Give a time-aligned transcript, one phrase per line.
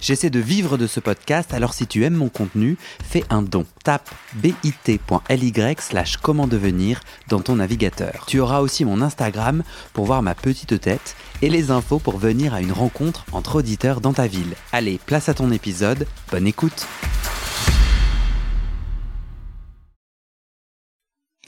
[0.00, 3.66] J'essaie de vivre de ce podcast, alors si tu aimes mon contenu, fais un don.
[3.82, 8.24] Tape bit.ly slash comment devenir dans ton navigateur.
[8.26, 12.54] Tu auras aussi mon Instagram pour voir ma petite tête et les infos pour venir
[12.54, 14.54] à une rencontre entre auditeurs dans ta ville.
[14.72, 16.86] Allez, place à ton épisode, bonne écoute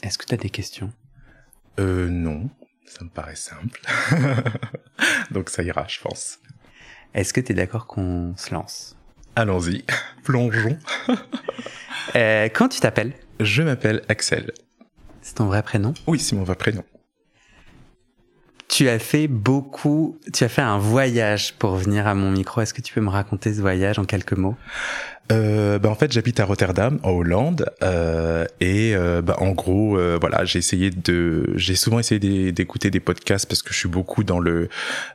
[0.03, 0.91] Est-ce que tu as des questions?
[1.79, 2.49] Euh non,
[2.85, 3.79] ça me paraît simple.
[5.31, 6.39] Donc ça ira, je pense.
[7.13, 8.95] Est-ce que tu es d'accord qu'on se lance?
[9.35, 9.83] Allons-y,
[10.23, 10.77] plongeons.
[12.15, 13.13] euh, Quand tu t'appelles?
[13.39, 14.51] Je m'appelle Axel.
[15.21, 15.93] C'est ton vrai prénom?
[16.07, 16.83] Oui, c'est mon vrai prénom.
[18.71, 22.61] Tu as fait beaucoup, tu as fait un voyage pour venir à mon micro.
[22.61, 24.55] Est-ce que tu peux me raconter ce voyage en quelques mots?
[25.33, 29.97] Euh, bah en fait, j'habite à Rotterdam, en Hollande, euh, et euh, bah, en gros,
[29.97, 33.89] euh, voilà, j'ai essayé de, j'ai souvent essayé d'écouter des podcasts parce que je suis
[33.89, 34.69] beaucoup dans le,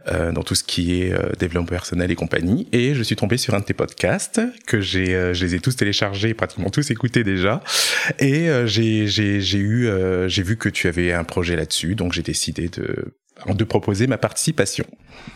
[0.08, 3.54] euh, dans tout ce qui est développement personnel et compagnie, et je suis tombé sur
[3.54, 7.62] un de tes podcasts que j'ai, je les ai tous téléchargés, pratiquement tous écoutés déjà,
[8.18, 9.90] et j'ai, j'ai, j'ai eu,
[10.28, 13.14] j'ai vu que tu avais un projet là-dessus, donc j'ai décidé de
[13.46, 14.86] de proposer ma participation.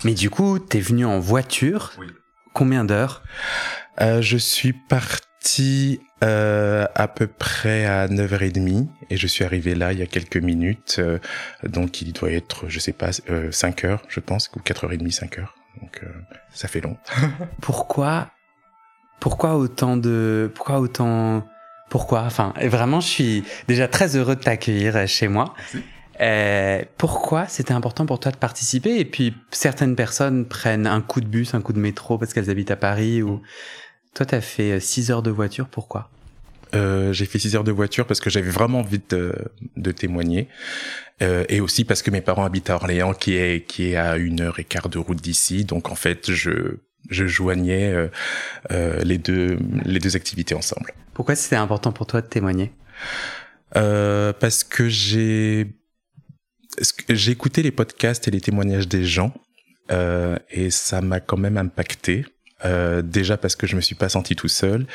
[0.04, 1.92] Mais du coup, t'es venu en voiture.
[1.98, 2.06] Oui.
[2.52, 3.22] Combien d'heures?
[4.00, 9.92] Euh, Je suis parti euh, à peu près à 9h30 et je suis arrivé là
[9.92, 10.96] il y a quelques minutes.
[10.98, 11.18] Euh,
[11.64, 15.54] donc il doit être, je sais pas, 5 heures, je pense, ou 4h30, 5 heures.
[15.80, 16.02] Donc
[16.52, 16.96] ça fait long.
[17.60, 18.30] pourquoi
[19.20, 20.50] Pourquoi autant de...
[20.54, 21.46] Pourquoi autant...
[21.88, 22.22] Pourquoi?
[22.22, 25.54] Enfin, vraiment, je suis déjà très heureux de t'accueillir chez moi.
[25.56, 25.84] Merci.
[26.20, 28.98] Euh, pourquoi c'était important pour toi de participer?
[28.98, 32.50] Et puis certaines personnes prennent un coup de bus, un coup de métro parce qu'elles
[32.50, 33.22] habitent à Paris.
[33.22, 33.40] Ou
[34.14, 35.68] toi, t'as fait 6 heures de voiture.
[35.68, 36.10] Pourquoi?
[36.74, 39.34] Euh, J'ai fait 6 heures de voiture parce que j'avais vraiment envie de,
[39.76, 40.48] de témoigner.
[41.22, 44.16] Euh, et aussi parce que mes parents habitent à Orléans, qui est qui est à
[44.16, 45.64] une heure et quart de route d'ici.
[45.64, 46.76] Donc en fait, je
[47.08, 48.08] je joignais euh,
[48.72, 50.92] euh, les deux les deux activités ensemble.
[51.14, 52.72] Pourquoi c'était important pour toi de témoigner?
[53.76, 55.66] Euh, Parce que j'ai
[57.08, 59.32] j'ai écouté les podcasts et les témoignages des gens
[59.90, 62.24] euh, et ça m'a quand même impacté.
[62.66, 64.86] Euh, déjà parce que je me suis pas senti tout seul,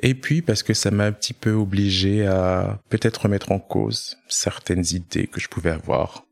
[0.00, 4.16] et puis parce que ça m'a un petit peu obligé à peut-être remettre en cause
[4.26, 6.24] certaines idées que je pouvais avoir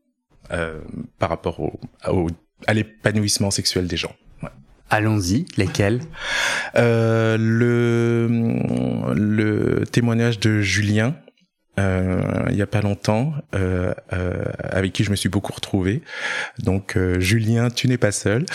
[0.51, 0.79] euh,
[1.19, 2.27] par rapport au, au
[2.65, 4.15] à l'épanouissement sexuel des gens.
[4.41, 4.49] Ouais.
[4.89, 6.01] Allons-y, lesquels?
[6.75, 8.27] Euh, Le
[9.13, 11.15] le témoignage de Julien
[12.49, 16.01] il y a pas longtemps, euh, euh, avec qui je me suis beaucoup retrouvé.
[16.59, 18.45] Donc euh, Julien, tu n'es pas seul.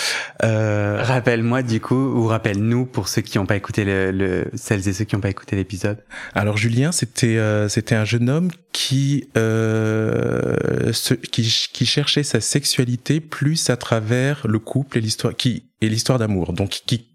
[0.42, 4.88] Euh, rappelle-moi du coup, ou rappelle-nous pour ceux qui n'ont pas écouté le, le, celles
[4.88, 5.98] et ceux qui n'ont pas écouté l'épisode.
[6.34, 13.20] Alors Julien, c'était euh, c'était un jeune homme qui ce, qui qui cherchait sa sexualité
[13.20, 16.52] plus à travers le couple et l'histoire qui et l'histoire d'amour.
[16.52, 17.08] Donc qui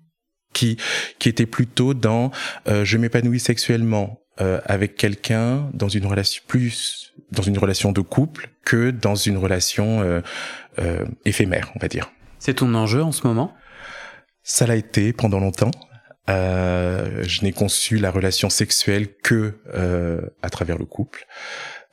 [0.54, 0.78] qui
[1.20, 2.32] qui était plutôt dans
[2.68, 8.50] je m'épanouis sexuellement euh, avec quelqu'un dans une relation plus dans une relation de couple
[8.64, 10.22] que dans une relation euh,
[10.80, 12.12] euh, éphémère, on va dire.
[12.40, 13.54] C'est ton enjeu en ce moment?
[14.44, 15.72] Ça l'a été pendant longtemps.
[16.30, 21.26] Euh, je n'ai conçu la relation sexuelle que euh, à travers le couple,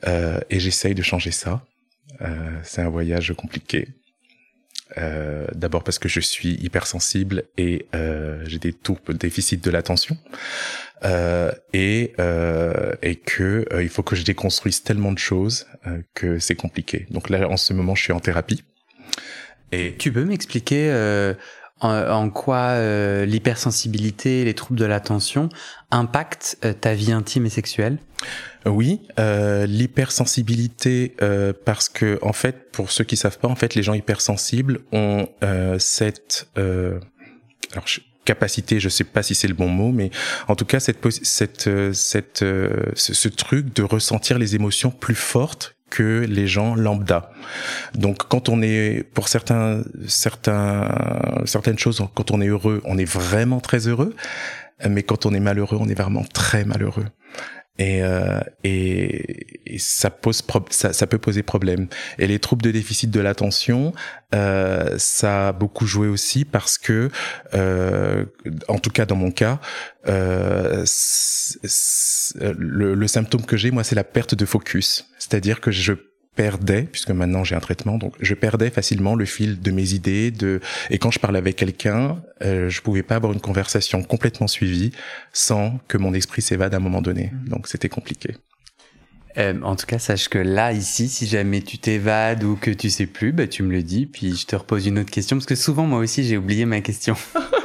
[0.06, 1.64] euh, et j'essaye de changer ça.
[2.62, 3.88] c'est un voyage compliqué.
[4.96, 7.86] D'abord parce que je suis hypersensible et
[8.44, 10.16] j'ai des troubles déficit de l'attention.
[11.04, 16.00] Euh, et euh, et que euh, il faut que je déconstruise tellement de choses euh,
[16.14, 17.06] que c'est compliqué.
[17.10, 18.64] Donc là, en ce moment, je suis en thérapie.
[19.72, 21.34] Et tu peux m'expliquer euh,
[21.80, 22.78] en, quoi
[23.24, 25.48] l'hypersensibilité, les troubles de l'attention
[25.90, 27.98] impactent ta vie intime et sexuelle?
[28.66, 33.74] Oui, euh, l'hypersensibilité euh, parce que en fait, pour ceux qui savent pas, en fait,
[33.74, 39.54] les gens hypersensibles ont euh, cette alors je, capacité, je sais pas si c'est le
[39.54, 40.10] bon mot, mais
[40.48, 45.75] en tout cas cette cette cette ce, ce, truc de ressentir les émotions plus fortes
[45.96, 47.30] que les gens lambda.
[47.94, 50.88] Donc quand on est pour certains certains
[51.46, 54.14] certaines choses quand on est heureux, on est vraiment très heureux,
[54.86, 57.06] mais quand on est malheureux, on est vraiment très malheureux
[57.78, 61.88] et, euh, et, ça pose ça, ça, peut poser problème.
[62.18, 63.92] Et les troubles de déficit de l'attention,
[64.34, 67.10] euh, ça a beaucoup joué aussi parce que,
[67.54, 68.24] euh,
[68.68, 69.60] en tout cas dans mon cas,
[70.08, 70.84] euh,
[72.40, 75.92] le, le, symptôme que j'ai moi c'est la perte de focus, c'est-à-dire que je
[76.36, 80.30] perdais, puisque maintenant j'ai un traitement, donc je perdais facilement le fil de mes idées.
[80.30, 80.60] De
[80.90, 84.92] et quand je parlais avec quelqu'un, euh, je pouvais pas avoir une conversation complètement suivie
[85.32, 87.32] sans que mon esprit s'évade à un moment donné.
[87.32, 87.48] Mmh.
[87.48, 88.36] Donc c'était compliqué.
[89.38, 92.88] Euh, en tout cas, sache que là, ici, si jamais tu t'évades ou que tu
[92.88, 95.46] sais plus, bah, tu me le dis, puis je te repose une autre question, parce
[95.46, 97.16] que souvent, moi aussi, j'ai oublié ma question.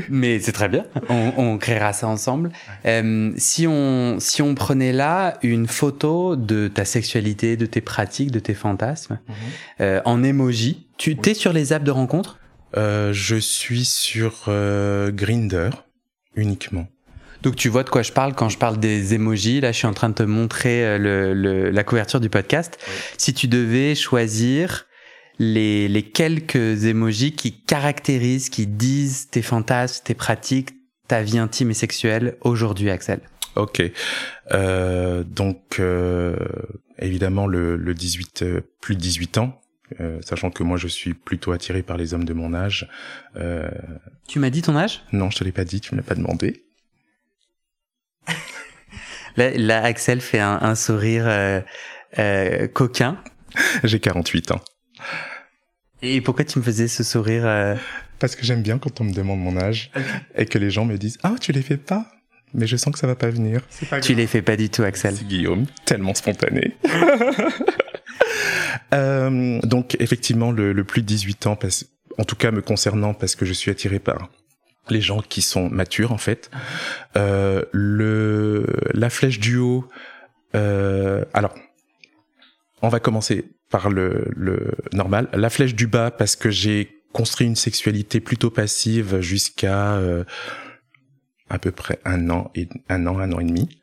[0.08, 0.84] Mais c'est très bien.
[1.08, 2.50] On, on, créera ça ensemble.
[2.86, 8.30] Euh, si on si on prenait là une photo de ta sexualité, de tes pratiques,
[8.30, 9.34] de tes fantasmes mhm.
[9.80, 12.38] euh, en emoji, tu t'es sur les apps de rencontre?
[12.76, 15.70] Euh, Je suis sur euh, Grinder
[16.34, 16.86] uniquement.
[17.42, 19.60] Donc tu vois de quoi je parle quand je parle des emojis.
[19.60, 22.78] Là, je suis en train de te montrer euh, le, le, la couverture du podcast.
[23.18, 24.86] Si tu devais choisir
[25.42, 30.70] les, les quelques émojis qui caractérisent, qui disent tes fantasmes, tes pratiques,
[31.08, 33.20] ta vie intime et sexuelle aujourd'hui, Axel
[33.56, 33.82] Ok.
[34.52, 36.36] Euh, donc, euh,
[36.98, 39.60] évidemment, le, le 18, euh, plus de 18 ans,
[40.22, 42.88] sachant que moi, je suis plutôt attiré par les hommes de mon âge.
[44.26, 45.02] Tu m'as dit ton âge?
[45.12, 46.64] Non, je te l'ai pas dit, tu me l'as pas demandé.
[49.36, 51.26] là, là, Axel fait un, un sourire
[52.72, 53.22] coquin.
[53.84, 54.62] J'ai 48 ans.
[56.02, 57.76] Et pourquoi tu me faisais ce sourire euh
[58.18, 59.90] Parce que j'aime bien quand on me demande mon âge
[60.36, 62.06] et que les gens me disent Ah, tu les fais pas
[62.54, 63.60] Mais je sens que ça va pas venir.
[63.88, 65.14] Pas tu les fais pas du tout, Axel.
[65.16, 66.76] C'est Guillaume, tellement spontané.
[68.94, 71.86] euh, donc, effectivement, le, le, plus de 18 ans, parce,
[72.18, 74.28] en tout cas me concernant, parce que je suis attiré par
[74.90, 76.50] les gens qui sont matures, en fait.
[77.16, 79.88] Euh, le, la flèche du haut.
[80.56, 81.54] Euh, alors,
[82.82, 85.28] on va commencer par le, le normal.
[85.32, 90.24] La flèche du bas parce que j'ai construit une sexualité plutôt passive jusqu'à euh,
[91.48, 93.80] à peu près un an et un an, un an et demi.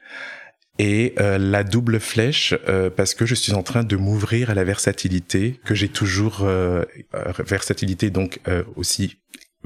[0.78, 4.54] Et euh, la double flèche euh, parce que je suis en train de m'ouvrir à
[4.54, 6.86] la versatilité que j'ai toujours euh,
[7.40, 8.40] versatilité donc
[8.78, 9.18] aussi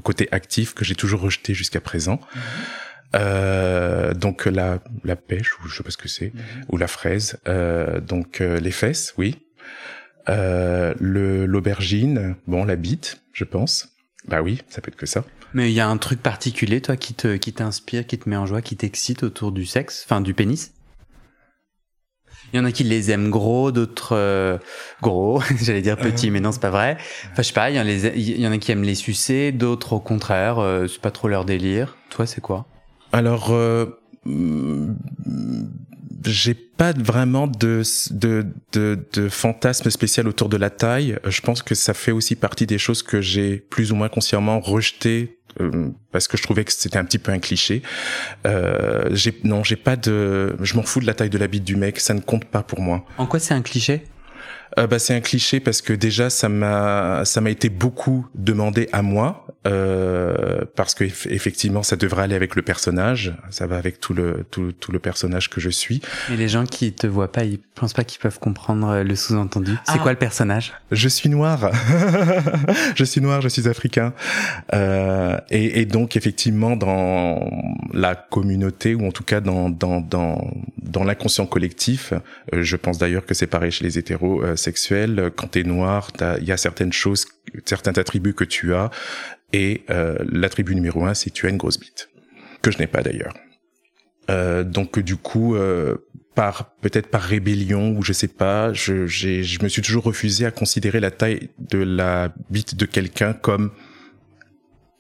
[0.02, 2.16] côté actif que j'ai toujours rejeté jusqu'à présent.
[2.16, 2.40] Mm-hmm.
[3.16, 6.66] Euh, donc la, la pêche, ou je sais pas ce que c'est, mm-hmm.
[6.70, 7.40] ou la fraise.
[7.48, 9.36] Euh, donc les fesses, oui.
[10.30, 13.90] Euh, le l'aubergine, bon, la bite, je pense.
[14.28, 15.26] Bah oui, ça peut être que ça.
[15.54, 18.38] Mais il y a un truc particulier, toi, qui te qui t'inspire, qui te met
[18.38, 20.74] en joie, qui t'excite autour du sexe, enfin du pénis?
[22.52, 24.58] Il y en a qui les aiment gros, d'autres euh,
[25.02, 25.42] gros.
[25.62, 26.98] J'allais dire petits, mais non, c'est pas vrai.
[27.32, 27.72] Enfin, je sais pas.
[27.72, 30.60] Il y, en a il y en a qui aiment les sucer, d'autres au contraire,
[30.60, 31.98] euh, c'est pas trop leur délire.
[32.12, 32.68] Toi, c'est quoi?
[33.12, 33.52] Alors,
[36.26, 41.18] j'ai pas vraiment de, de, de, de fantasme spécial autour de la taille.
[41.26, 44.60] Je pense que ça fait aussi partie des choses que j'ai plus ou moins consciemment
[44.60, 47.82] rejetées euh, parce que je trouvais que c'était un petit peu un cliché.
[48.46, 51.64] Euh, j'ai, non, j'ai pas de, je m'en fous de la taille de la bite
[51.64, 53.06] du mec, ça ne compte pas pour moi.
[53.18, 54.04] En quoi c'est un cliché?
[54.80, 58.90] Euh, bah, c'est un cliché parce que déjà ça m'a ça m'a été beaucoup demandé
[58.92, 64.00] à moi euh, parce que effectivement ça devrait aller avec le personnage, ça va avec
[64.00, 66.02] tout le tout, tout le personnage que je suis.
[66.30, 69.16] Mais les gens qui te voient pas, ils pensent pas qu'ils peuvent comprendre euh, le
[69.16, 69.74] sous-entendu.
[69.86, 70.00] C'est ah.
[70.00, 70.74] quoi le personnage?
[70.92, 71.72] Je suis noir.
[72.96, 74.14] je suis noir, je suis africain.
[74.74, 77.50] Euh, et, et, donc effectivement dans
[77.94, 82.14] la communauté ou en tout cas dans dans dans dans l'inconscient collectif,
[82.54, 86.10] euh, je pense d'ailleurs que c'est pareil chez les hétéros sexuel, quand t'es noir,
[86.40, 87.26] il y a certaines choses,
[87.66, 88.90] certains attributs que tu as,
[89.54, 92.10] et euh, l'attribut numéro un, c'est tu as une grosse bite,
[92.62, 93.34] que je n'ai pas d'ailleurs.
[94.30, 95.96] Euh, donc du coup, euh,
[96.36, 99.04] par peut-être par rébellion ou je sais pas, je,
[99.62, 103.72] me suis toujours refusé à considérer la taille de la bite de quelqu'un comme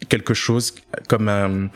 [0.09, 0.75] quelque chose,
[1.07, 1.67] comme euh,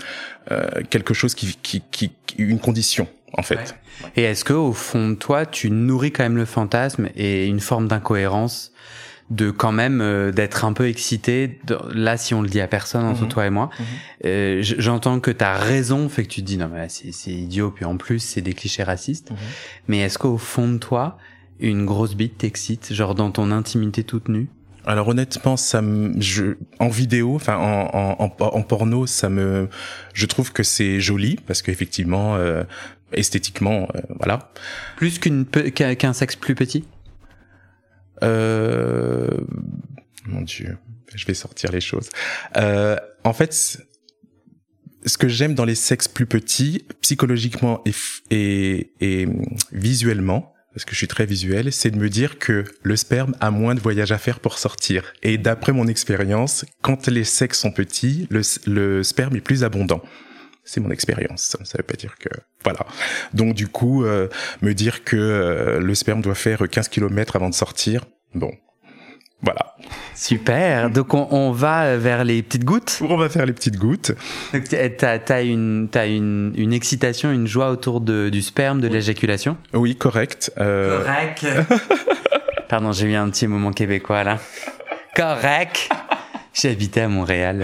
[0.89, 3.75] quelque chose qui, qui, qui, une condition en fait.
[4.15, 7.59] Et est-ce que au fond de toi, tu nourris quand même le fantasme et une
[7.59, 8.73] forme d'incohérence
[9.29, 11.59] de quand même euh, d'être un peu excité
[11.93, 13.29] là si on le dit à personne entre mhm.
[13.29, 13.85] toi et moi mhm.
[14.25, 17.83] euh, j'entends que ta raison fait que tu te dis non mais c'est idiot puis
[17.83, 19.37] en plus c'est des clichés racistes mhm.
[19.89, 21.17] mais est-ce qu'au fond de toi
[21.59, 24.47] une grosse bite t'excite genre dans ton intimité toute nue?
[24.85, 29.67] Alors honnêtement, ça me, je, en vidéo, enfin en, en, en, porno, ça me,
[30.13, 32.63] je trouve que c'est joli parce qu'effectivement, euh,
[33.11, 34.49] esthétiquement, euh, voilà.
[34.95, 36.85] Plus qu'une qu'un sexe plus petit?
[38.23, 39.29] Euh,
[40.25, 40.77] mon Dieu,
[41.13, 42.09] je vais sortir les choses.
[42.55, 43.79] Euh, en fait,
[45.05, 47.83] ce que j'aime dans les sexes plus petits, psychologiquement
[48.29, 49.27] et,
[49.71, 53.49] visuellement, parce que je suis très visuel, c'est de me dire que le sperme a
[53.49, 55.13] moins de voyage à faire pour sortir.
[55.23, 60.01] Et d'après mon expérience, quand les sexes sont petits, le sperme est plus abondant.
[60.67, 61.57] C'est mon expérience.
[61.63, 62.29] Ça veut pas dire que
[62.63, 62.85] voilà.
[63.33, 64.27] Donc du coup, euh,
[64.61, 68.05] me dire que euh, le sperme doit faire 15 km avant de sortir,
[68.35, 68.51] bon,
[69.41, 69.75] voilà.
[70.13, 70.89] Super.
[70.89, 72.99] Donc on, va vers les petites gouttes.
[73.01, 74.11] On va faire les petites gouttes.
[74.53, 78.87] Donc t'as as une as une, une excitation, une joie autour de, du sperme, de
[78.87, 79.57] l'éjaculation.
[79.73, 80.51] Oui, correct.
[80.57, 81.03] Euh...
[81.03, 81.45] Correct.
[82.69, 84.39] Pardon, j'ai eu un petit moment québécois là.
[85.15, 85.87] Correct.
[86.53, 87.63] J'habitais à Montréal.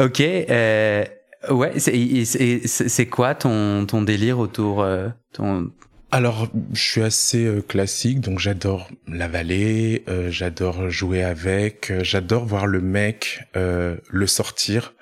[0.00, 0.20] Ok.
[0.20, 1.04] Euh,
[1.50, 5.70] Ouais, c'est quoi ton, ton délire autour euh, ton...
[6.10, 12.66] Alors, je suis assez euh, classique, donc j'adore l'avaler, euh, j'adore jouer avec, j'adore voir
[12.66, 14.94] le mec le sortir,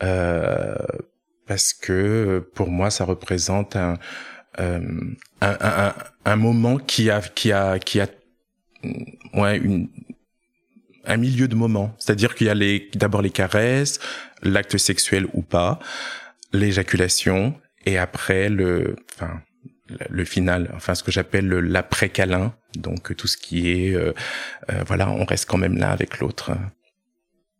[0.00, 3.98] parce que pour moi, ça représente un,
[4.58, 4.80] un,
[5.40, 5.94] un,
[6.24, 8.08] un, moment qui a qui a qui a
[9.34, 9.88] ouais une
[11.08, 11.94] un milieu de moment.
[11.98, 13.98] C'est-à-dire qu'il y a les, d'abord les caresses,
[14.42, 15.80] l'acte sexuel ou pas,
[16.52, 19.40] l'éjaculation, et après le, enfin,
[20.10, 24.12] le final, enfin ce que j'appelle l'après-câlin, donc tout ce qui est, euh,
[24.70, 26.52] euh, voilà, on reste quand même là avec l'autre.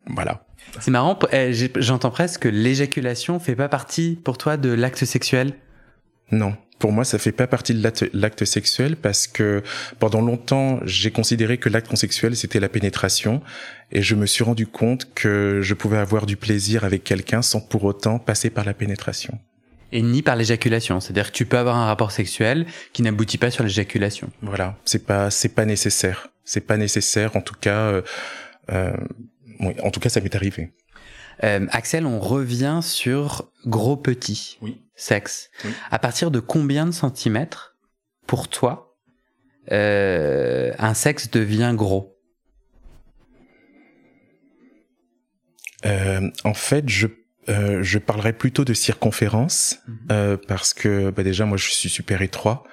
[0.07, 0.45] Voilà.
[0.81, 5.55] C'est marrant, eh, j'entends presque que l'éjaculation fait pas partie pour toi de l'acte sexuel?
[6.31, 7.83] Non pour moi, ça fait pas partie de
[8.13, 9.63] l'acte sexuel parce que
[9.99, 13.43] pendant longtemps, j'ai considéré que l'acte sexuel c'était la pénétration
[13.91, 17.61] et je me suis rendu compte que je pouvais avoir du plaisir avec quelqu'un sans
[17.61, 19.39] pour autant passer par la pénétration.
[19.91, 23.51] Et ni par l'éjaculation, c'est-à-dire que tu peux avoir un rapport sexuel qui n'aboutit pas
[23.51, 24.31] sur l'éjaculation.
[24.43, 27.35] Voilà, c'est pas c'est pas nécessaire, c'est pas nécessaire.
[27.37, 28.03] En tout cas, euh,
[28.71, 28.93] euh,
[29.83, 30.71] en tout cas, ça m'est arrivé.
[31.45, 34.81] Euh, Axel, on revient sur gros petit oui.
[34.97, 35.51] sexe.
[35.91, 37.77] À partir de combien de centimètres,
[38.27, 38.97] pour toi,
[39.71, 42.17] euh, un sexe devient gros?
[45.87, 47.07] Euh, En fait, je
[47.49, 49.99] euh, je parlerai plutôt de circonférence mhm.
[50.11, 52.65] euh, parce que bah déjà moi je suis super étroit,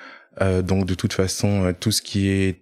[0.41, 2.61] euh, donc de toute façon tout ce qui est,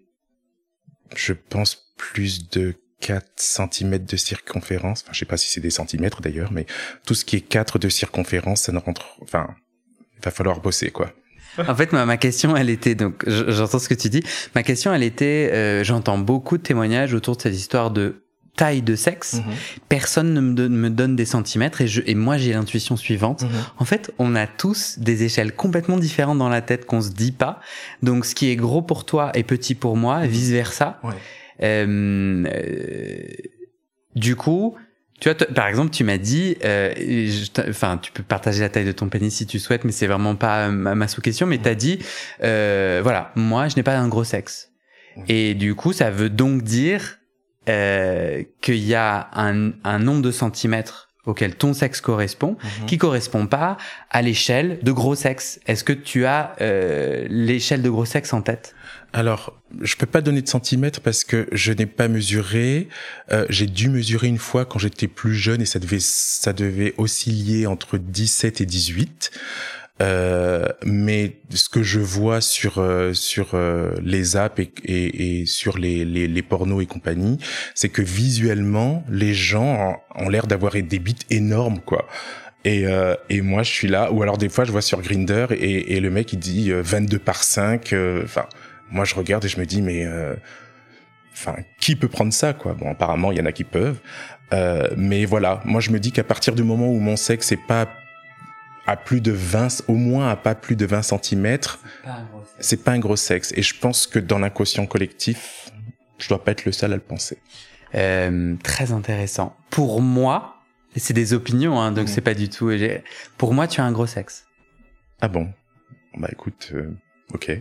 [1.15, 5.69] je pense plus de 4 cm de circonférence, enfin je sais pas si c'est des
[5.69, 6.65] centimètres d'ailleurs, mais
[7.05, 9.47] tout ce qui est 4 de circonférence, ça ne rentre, enfin,
[10.17, 11.11] il va falloir bosser quoi.
[11.67, 14.23] En fait, ma, ma question, elle était donc, j'entends ce que tu dis.
[14.55, 18.23] Ma question, elle était, euh, j'entends beaucoup de témoignages autour de cette histoire de
[18.55, 19.35] taille de sexe.
[19.35, 19.43] Mhm.
[19.87, 23.43] Personne ne me, me, donne des centimètres et, je, et moi j'ai l'intuition suivante.
[23.43, 23.49] Mhm.
[23.77, 27.33] En fait, on a tous des échelles complètement différentes dans la tête qu'on se dit
[27.33, 27.59] pas.
[28.01, 30.27] Donc, ce qui est gros pour toi est petit pour moi, mhm.
[30.27, 30.99] vice versa.
[31.03, 31.13] Ouais.
[31.61, 33.25] Euh,
[34.15, 34.75] du coup,
[35.19, 36.93] tu vois, par exemple, tu m'as dit, euh,
[37.69, 40.35] enfin, tu peux partager la taille de ton pénis si tu souhaites, mais c'est vraiment
[40.35, 41.47] pas ma, sous-question.
[41.47, 41.99] Mais t'as dit,
[42.43, 44.71] euh, voilà, moi, je n'ai pas un gros sexe.
[45.27, 47.19] Et du coup, ça veut donc dire
[47.69, 52.85] euh, qu'il y a un, un, nombre de centimètres auquel ton sexe correspond, mhm.
[52.85, 53.77] qui correspond pas
[54.09, 55.61] à l'échelle de gros sexe.
[55.67, 58.75] Est-ce que tu as euh, l'échelle de gros sexe en tête?
[59.13, 62.87] Alors, je peux pas donner de centimètres parce que je n'ai pas mesuré.
[63.31, 66.95] Euh, j'ai dû mesurer une fois quand j'étais plus jeune et ça devait ça devait
[66.97, 69.31] osciller entre 17 et 18.
[70.01, 75.45] Euh, mais ce que je vois sur euh, sur euh, les apps et, et, et
[75.45, 77.37] sur les, les, les, pornos et compagnie,
[77.75, 82.07] c'est que visuellement les gens ont, l'air d'avoir des bits énormes quoi.
[82.65, 85.47] Et, euh, et moi je suis là ou alors des fois je vois sur Grinder
[85.51, 87.93] et, et le mec il dit 22 par 5
[88.23, 88.45] enfin
[88.93, 90.35] moi je regarde et je me dis mais euh,
[91.33, 92.73] enfin qui peut prendre ça quoi?
[92.73, 93.99] Bon apparemment il y en a qui peuvent.
[94.53, 95.61] Euh, mais voilà.
[95.65, 97.89] Moi je me dis qu'à partir du moment où mon sexe est pas
[98.85, 101.57] à plus de 20 au moins à pas plus de 20 cm
[102.59, 103.53] c'est pas un gros sexe.
[103.55, 105.71] et je pense que dans l'inconscient collectif
[106.17, 107.37] je dois pas être le seul à le penser.
[107.95, 109.55] Euh, très intéressant.
[109.69, 110.61] Pour moi
[110.95, 112.11] c'est des opinions hein, donc mmh.
[112.11, 112.71] c'est pas du tout
[113.37, 114.45] pour moi tu as un gros sexe.
[115.21, 115.49] Ah bon?
[116.17, 116.93] Bah écoute euh,
[117.33, 117.59] ok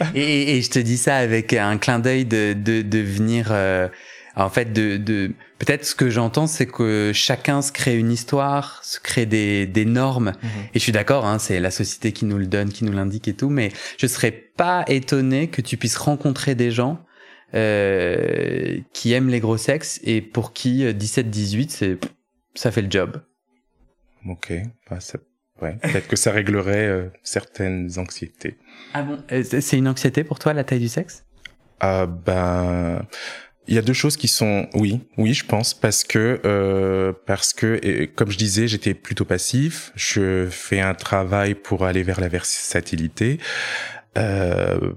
[0.14, 3.88] et, et, je te dis ça avec un clin d'œil de, de, de venir, euh,
[4.36, 8.82] en fait, de, de peut-être ce que j'entends, c'est que chacun se crée une histoire,
[8.84, 10.32] se crée des, des normes.
[10.42, 10.50] Mhm.
[10.74, 13.28] Et je suis d'accord, hein, c'est la société qui nous le donne, qui nous l'indique
[13.28, 17.04] et tout, mais je serais pas étonné que tu puisses rencontrer des gens
[17.54, 21.98] euh, qui aiment les gros sexes et pour qui 17-18, euh, c'est
[22.54, 23.22] ça fait le job.
[24.28, 24.52] Ok,
[24.88, 24.98] bah,
[25.60, 28.56] Ouais, peut-être que ça réglerait euh, certaines anxiétés.
[28.94, 31.24] Ah bon euh, C'est une anxiété pour toi, la taille du sexe?
[31.80, 33.06] Ah ben,
[33.68, 37.52] il y a deux choses qui sont, oui, oui, je pense, parce que euh, parce
[37.52, 39.92] que et, comme je disais, j'étais plutôt passif.
[39.94, 43.38] Je fais un travail pour aller vers la versatilité.
[44.18, 44.92] Euh,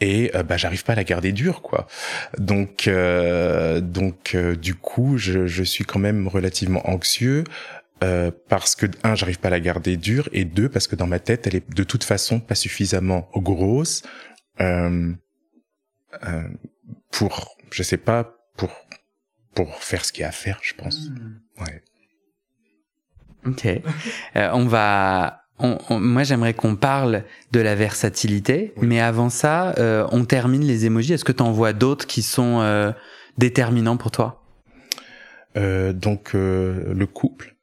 [0.00, 1.88] et euh, bah j'arrive pas à la garder dure quoi
[2.36, 7.44] donc euh, donc du coup je, je suis quand même relativement anxieux
[8.02, 11.06] euh, parce que un, j'arrive pas à la garder dure, et deux, parce que dans
[11.06, 14.02] ma tête, elle est de toute façon pas suffisamment grosse
[14.60, 15.12] euh,
[16.24, 16.48] euh,
[17.10, 18.70] pour, je sais pas, pour
[19.54, 21.08] pour faire ce qu'il y a à faire, je pense.
[21.08, 21.40] Hmm.
[21.60, 21.82] Ouais.
[23.46, 23.66] Ok.
[23.66, 25.42] Euh, on va.
[25.58, 30.86] On, moi, j'aimerais qu'on parle de la versatilité, mais avant ça, euh, on termine les
[30.86, 31.14] émojis.
[31.14, 32.92] Est-ce que tu en vois d'autres qui sont euh,
[33.38, 34.44] déterminants pour toi?
[35.56, 37.56] Donc, le couple,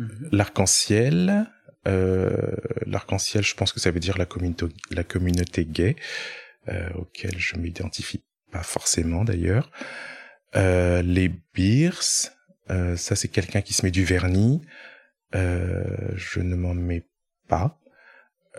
[0.00, 0.28] mhm.
[0.32, 1.46] l'arc-en-ciel.
[1.84, 5.96] l'arc-en-ciel, je pense que ça veut dire la communauté, la communauté gay,
[6.94, 9.70] auquel je m'identifie pas forcément d'ailleurs.
[10.54, 12.30] les beers,
[12.70, 14.62] euh, ça, c'est quelqu'un qui se met du vernis.
[15.34, 15.84] Euh,
[16.16, 17.06] je ne m'en mets
[17.48, 17.78] pas.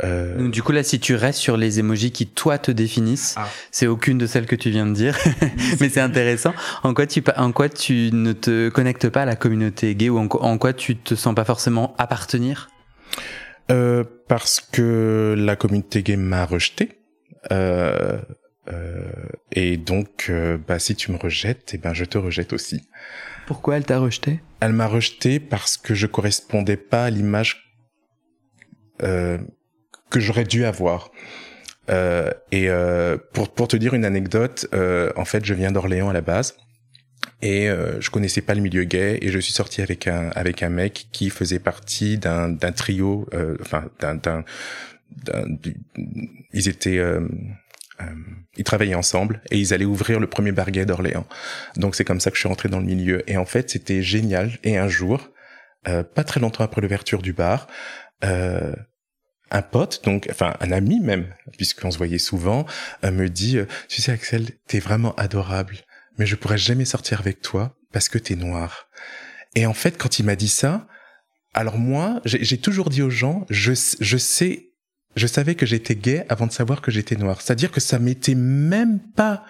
[0.03, 0.37] Euh...
[0.37, 3.47] Donc, du coup, là, si tu restes sur les émojis qui, toi, te définissent, ah.
[3.71, 5.17] c'est aucune de celles que tu viens de dire,
[5.79, 6.53] mais c'est intéressant.
[6.83, 10.17] En quoi, tu, en quoi tu ne te connectes pas à la communauté gay ou
[10.17, 12.69] en, en quoi tu te sens pas forcément appartenir?
[13.69, 16.97] Euh, Parce que la communauté gay m'a rejeté.
[17.51, 18.19] Euh,
[18.71, 19.11] euh,
[19.51, 22.87] et donc, euh, bah, si tu me rejettes, et eh ben, je te rejette aussi.
[23.47, 24.39] Pourquoi elle t'a rejeté?
[24.59, 27.71] Elle m'a rejeté parce que je correspondais pas à l'image
[29.01, 29.39] euh,
[30.11, 31.09] que j'aurais dû avoir.
[31.89, 36.09] Euh, et euh, pour pour te dire une anecdote, euh, en fait, je viens d'Orléans
[36.09, 36.55] à la base
[37.41, 40.61] et euh, je connaissais pas le milieu gay et je suis sorti avec un avec
[40.61, 44.43] un mec qui faisait partie d'un d'un trio, euh, enfin d'un d'un
[46.53, 47.27] ils étaient euh,
[48.57, 51.25] ils travaillaient ensemble et ils allaient ouvrir le premier bar gay d'Orléans.
[51.77, 53.29] Donc c'est comme ça que je suis rentré dans le milieu.
[53.29, 54.57] Et en fait, c'était génial.
[54.63, 55.29] Et un jour,
[55.83, 57.67] pas très longtemps après l'ouverture du bar,
[58.23, 58.73] euh,
[59.51, 62.65] un pote, donc enfin un ami même, puisqu'on se voyait souvent,
[63.03, 63.57] me dit
[63.89, 65.77] "Tu sais Axel, t'es vraiment adorable,
[66.17, 68.87] mais je pourrais jamais sortir avec toi parce que t'es noir."
[69.55, 70.87] Et en fait, quand il m'a dit ça,
[71.53, 74.71] alors moi, j'ai toujours dit aux gens, je, je sais
[75.15, 77.41] je savais que j'étais gay avant de savoir que j'étais noir.
[77.41, 79.45] C'est-à-dire que ça m'était même pas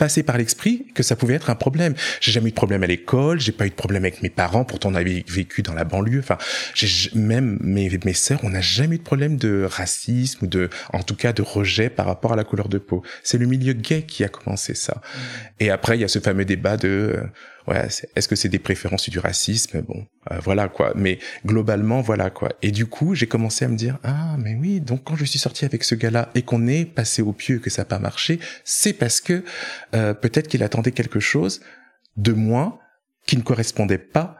[0.00, 1.94] passé par l'esprit que ça pouvait être un problème.
[2.22, 4.64] J'ai jamais eu de problème à l'école, j'ai pas eu de problème avec mes parents,
[4.64, 6.20] pourtant on avait vécu dans la banlieue.
[6.20, 6.38] Enfin,
[6.74, 10.70] j'ai même mes mes sœurs, on n'a jamais eu de problème de racisme ou de,
[10.94, 13.02] en tout cas, de rejet par rapport à la couleur de peau.
[13.22, 14.94] C'est le milieu gay qui a commencé ça.
[14.94, 15.18] Mmh.
[15.60, 17.20] Et après, il y a ce fameux débat de euh,
[17.70, 19.80] est-ce que c'est des préférences du racisme?
[19.82, 20.92] Bon, euh, voilà quoi.
[20.96, 22.50] Mais globalement, voilà quoi.
[22.62, 25.38] Et du coup, j'ai commencé à me dire ah mais oui, donc quand je suis
[25.38, 28.40] sorti avec ce gars-là et qu'on est passé au pieu que ça n'a pas marché,
[28.64, 29.44] c'est parce que
[29.94, 31.60] euh, peut-être qu'il attendait quelque chose
[32.16, 32.80] de moi
[33.26, 34.38] qui ne correspondait pas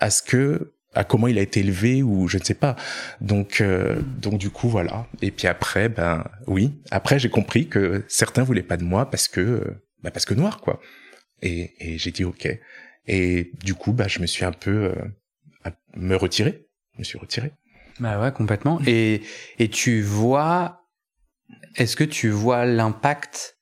[0.00, 2.74] à ce que à comment il a été élevé ou je ne sais pas.
[3.20, 5.06] Donc euh, donc du coup voilà.
[5.22, 9.28] Et puis après ben oui, après j'ai compris que certains voulaient pas de moi parce
[9.28, 9.62] que
[10.02, 10.80] ben, parce que noir quoi.
[11.42, 12.48] Et, et j'ai dit ok.
[13.06, 14.94] Et du coup, bah, je me suis un peu
[15.66, 16.66] euh, me retirer.
[16.94, 17.52] Je me suis retiré.
[18.00, 18.80] Bah ouais, complètement.
[18.86, 19.22] Et
[19.58, 20.86] et tu vois,
[21.76, 23.58] est-ce que tu vois l'impact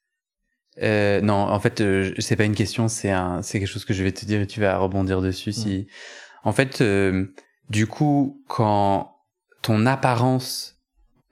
[0.82, 3.94] euh, Non, en fait, euh, c'est pas une question, c'est un, c'est quelque chose que
[3.94, 5.52] je vais te dire et tu vas rebondir dessus.
[5.52, 6.48] Si, mm.
[6.48, 7.26] en fait, euh,
[7.70, 9.16] du coup, quand
[9.62, 10.73] ton apparence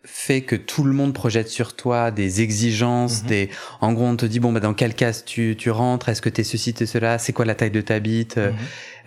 [0.04, 3.28] fait que tout le monde projette sur toi des exigences, mhm.
[3.28, 6.22] des en gros on te dit bon bah dans quel cas tu tu rentres, est-ce
[6.22, 8.56] que t'es ceci t'es cela, c'est quoi la taille de ta bite, euh, mhm.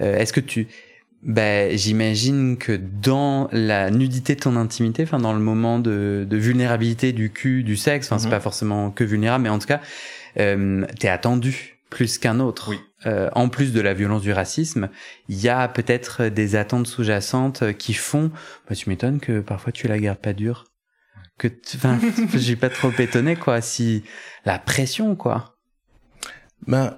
[0.01, 0.67] euh, est-ce que tu
[1.21, 6.37] ben j'imagine que dans la nudité de ton intimité, enfin dans le moment de, de
[6.37, 8.31] vulnérabilité du cul, du sexe, enfin c'est mhm.
[8.31, 9.81] pas forcément que vulnérable, mais en tout cas
[10.39, 12.69] euh, t'es attendu plus qu'un autre.
[12.69, 12.79] Oui.
[13.05, 14.89] Euh, en plus de la violence du racisme,
[15.29, 18.31] il y a peut-être des attentes sous-jacentes qui font.
[18.67, 20.65] Bah, tu m'étonnes que parfois tu la gardes pas dure
[21.37, 21.99] que enfin
[22.35, 24.03] j'ai pas trop étonné quoi si
[24.45, 25.57] la pression quoi.
[26.67, 26.97] Ben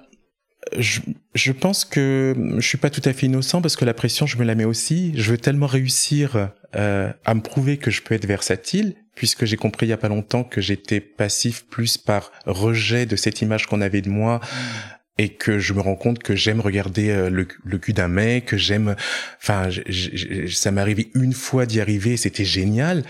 [0.76, 1.00] je,
[1.34, 4.36] je pense que je suis pas tout à fait innocent parce que la pression je
[4.38, 5.12] me la mets aussi.
[5.14, 9.56] Je veux tellement réussir euh, à me prouver que je peux être versatile puisque j'ai
[9.56, 13.66] compris il y a pas longtemps que j'étais passif plus par rejet de cette image
[13.66, 14.40] qu'on avait de moi
[15.18, 18.46] et que je me rends compte que j'aime regarder euh, le, le cul d'un mec,
[18.46, 18.94] que j'aime,
[19.42, 19.68] enfin,
[20.50, 23.04] ça m'est arrivé une fois d'y arriver, c'était génial.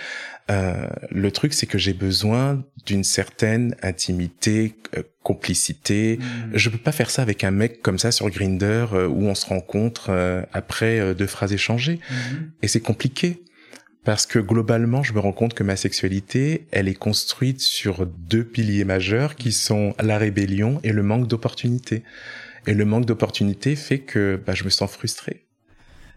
[0.51, 6.19] Euh, le truc, c'est que j'ai besoin d'une certaine intimité, euh, complicité.
[6.19, 6.51] Hmm.
[6.55, 9.35] Je peux pas faire ça avec un mec comme ça sur Grinder euh, où on
[9.35, 10.11] se rencontre
[10.53, 12.01] après deux phrases échangées.
[12.11, 12.49] Hmm.
[12.63, 13.43] Et c'est compliqué
[14.09, 18.43] parce que globalement, je me rends compte que ma sexualité, elle est construite sur deux
[18.43, 22.05] piliers majeurs qui sont la rébellion et le manque d'opportunité.
[22.67, 25.45] Et le manque d'opportunité fait que bah, je me sens frustré.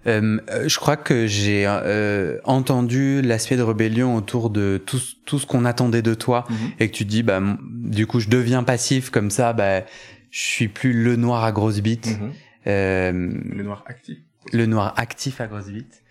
[0.08, 5.45] Euh, je crois que j'ai euh, entendu l'aspect de rébellion autour de tout, tout ce
[5.45, 6.56] qu'on attendait de toi mhm.
[6.80, 9.82] et que tu dis bah du coup je deviens passif comme ça bah
[10.30, 12.08] je suis plus le noir à grosse bite.
[12.08, 12.32] Mhm.
[12.67, 14.17] Euh, le noir actif.
[14.54, 16.01] Le noir actif à grosse vite.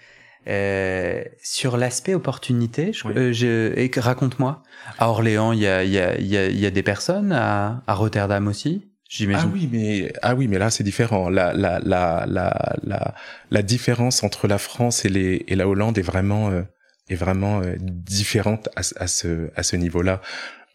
[0.48, 4.62] Euh, sur l'aspect opportunité, je, je raconte-moi.
[4.98, 7.94] À Orléans, il y a, y, a, y, a, y a des personnes, à, à
[7.94, 8.86] Rotterdam aussi.
[9.34, 11.28] Ah oui, mais ah oui, mais là c'est différent.
[11.28, 13.14] La la la la la
[13.50, 16.62] la différence entre la France et les et la Hollande est vraiment euh,
[17.08, 20.20] est vraiment euh, différente à, à ce à ce niveau-là.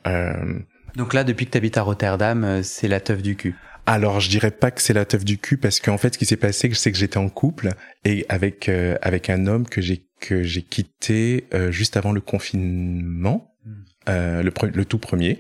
[0.06, 0.60] Euh...
[0.98, 3.56] Donc là, depuis que tu habites à Rotterdam, euh, c'est la teuf du cul.
[3.86, 6.26] Alors, je dirais pas que c'est la teuf du cul parce qu'en fait, ce qui
[6.26, 7.70] s'est passé, c'est que j'étais en couple
[8.04, 13.54] et avec euh, avec un homme que j'ai que j'ai quitté juste avant le confinement,
[13.66, 14.42] hmm.
[14.42, 15.40] le, le tout premier.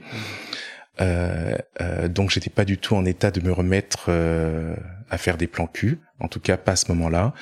[1.01, 4.75] Euh, euh, donc j'étais pas du tout en état de me remettre euh,
[5.09, 7.33] à faire des plans cul, en tout cas pas à ce moment-là.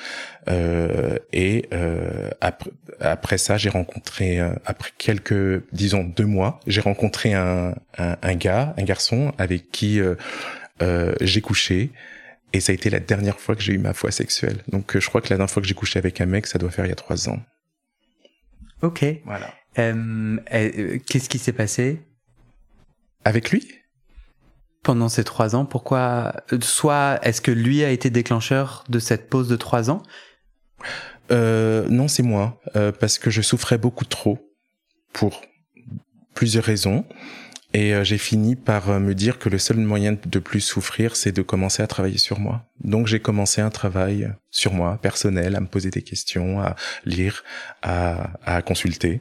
[0.48, 7.34] Euh, et euh, après, après ça, j'ai rencontré après quelques, disons deux mois, j'ai rencontré
[7.34, 10.00] un, un, un, gars, un garçon avec qui
[10.80, 11.90] j'ai couché.
[12.52, 14.62] Et ça a été la dernière fois que j'ai eu ma foi sexuelle.
[14.68, 16.70] Donc je crois que la dernière fois que j'ai couché avec un mec, ça doit
[16.70, 17.42] faire il y a trois ans.
[18.80, 19.04] Ok.
[19.24, 19.52] Voilà.
[19.74, 22.00] Qu'est-ce qui s'est passé?
[23.24, 23.66] Avec lui?
[24.84, 29.48] Pendant ces trois ans, pourquoi Soit est-ce que lui a été déclencheur de cette pause
[29.48, 30.02] de trois ans?
[31.32, 34.38] Euh, Non, c'est moi, euh, parce que je souffrais beaucoup trop
[35.12, 35.40] pour
[36.34, 37.06] plusieurs raisons.
[37.76, 41.16] Et euh, j'ai fini par euh, me dire que le seul moyen de plus souffrir,
[41.16, 42.64] c'est de commencer à travailler sur moi.
[42.84, 47.42] Donc j'ai commencé un travail sur moi, personnel, à me poser des questions, à lire,
[47.82, 49.20] à, à consulter.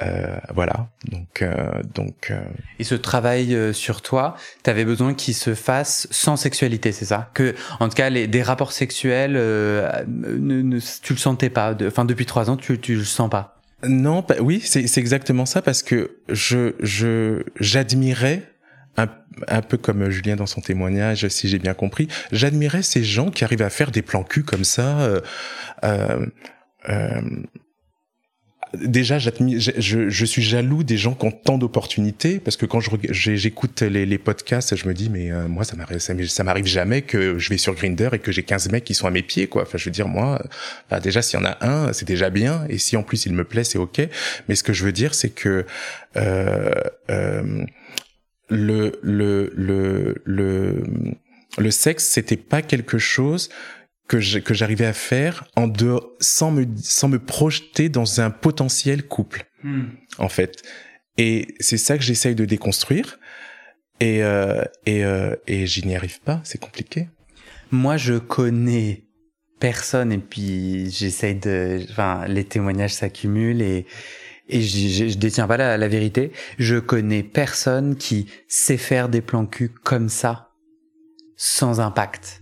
[0.00, 0.88] Euh, voilà.
[1.10, 2.30] Donc, euh, donc.
[2.30, 2.42] Euh,
[2.78, 7.30] Et ce travail sur toi, t'avais besoin qu'il se fasse sans sexualité, c'est ça?
[7.34, 11.76] Que, en tout cas, les, des rapports sexuels, ne, ne, tu le sentais pas?
[11.86, 13.61] Enfin, depuis trois ans, tu, tu le sens pas?
[13.86, 18.42] Non, oui, c'est exactement ça parce que je je j'admirais
[18.96, 19.08] un,
[19.48, 23.42] un, peu comme Julien dans son témoignage, si j'ai bien compris, j'admirais ces gens qui
[23.44, 25.00] arrivent à faire des plans cul comme ça.
[25.00, 25.20] Euh,
[26.88, 27.20] euh,
[28.74, 29.30] déjà, je,
[30.08, 34.76] je, suis jaloux des gens qui ont tant d'opportunités parce que quand j'écoute les, podcasts,
[34.76, 37.74] je me dis mais euh, moi ça m'arrive ça m'arrive jamais que je vais sur
[37.74, 39.62] Grinder et que j'ai 15 mecs qui sont à mes pieds quoi.
[39.62, 40.42] Enfin je veux dire moi
[40.90, 43.34] bah, déjà s'il y en a un, c'est déjà bien et si en plus il
[43.34, 44.00] me plaît, c'est OK.
[44.48, 45.66] Mais ce que je veux dire c'est que
[46.16, 46.70] euh,
[47.10, 47.64] euh,
[48.48, 50.84] le le le le
[51.58, 53.50] le sexe c'était pas quelque chose
[54.08, 59.46] que j'arrivais à faire en dehors, sans me sans me projeter dans un potentiel couple
[59.62, 59.84] hmm.
[60.18, 60.62] en fait.
[61.18, 63.18] Et c'est ça que j'essaye de déconstruire.
[64.00, 66.40] Et euh, et euh, et j'y n'y arrive pas.
[66.44, 67.08] C'est compliqué.
[67.70, 69.04] Moi je connais
[69.60, 73.86] personne et puis j'essaye de enfin les témoignages s'accumulent et
[74.48, 76.32] et je, je, détiens pas la, la, vérité.
[76.58, 80.50] Je connais personne qui sait faire des plans cul comme ça
[81.36, 82.41] sans impact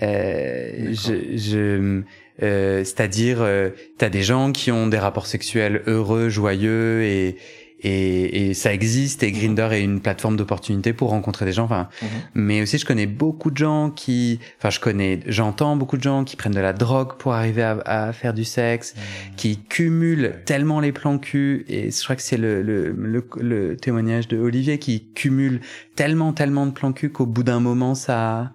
[0.00, 2.02] je, je
[2.42, 7.36] euh, c'est-à-dire, euh, t'as des gens qui ont des rapports sexuels heureux, joyeux et
[7.80, 11.62] et, et ça existe et Grinder est une plateforme d'opportunité pour rencontrer des gens.
[11.62, 12.08] Enfin, mhm.
[12.34, 16.24] mais aussi je connais beaucoup de gens qui, enfin je connais, j'entends beaucoup de gens
[16.24, 19.36] qui prennent de la drogue pour arriver à, à faire du sexe, mhm.
[19.36, 23.76] qui cumulent tellement les plans cul et je crois que c'est le, le, le, le
[23.76, 25.60] témoignage de Olivier qui cumule
[25.94, 28.54] tellement tellement de plans cul qu'au bout d'un moment ça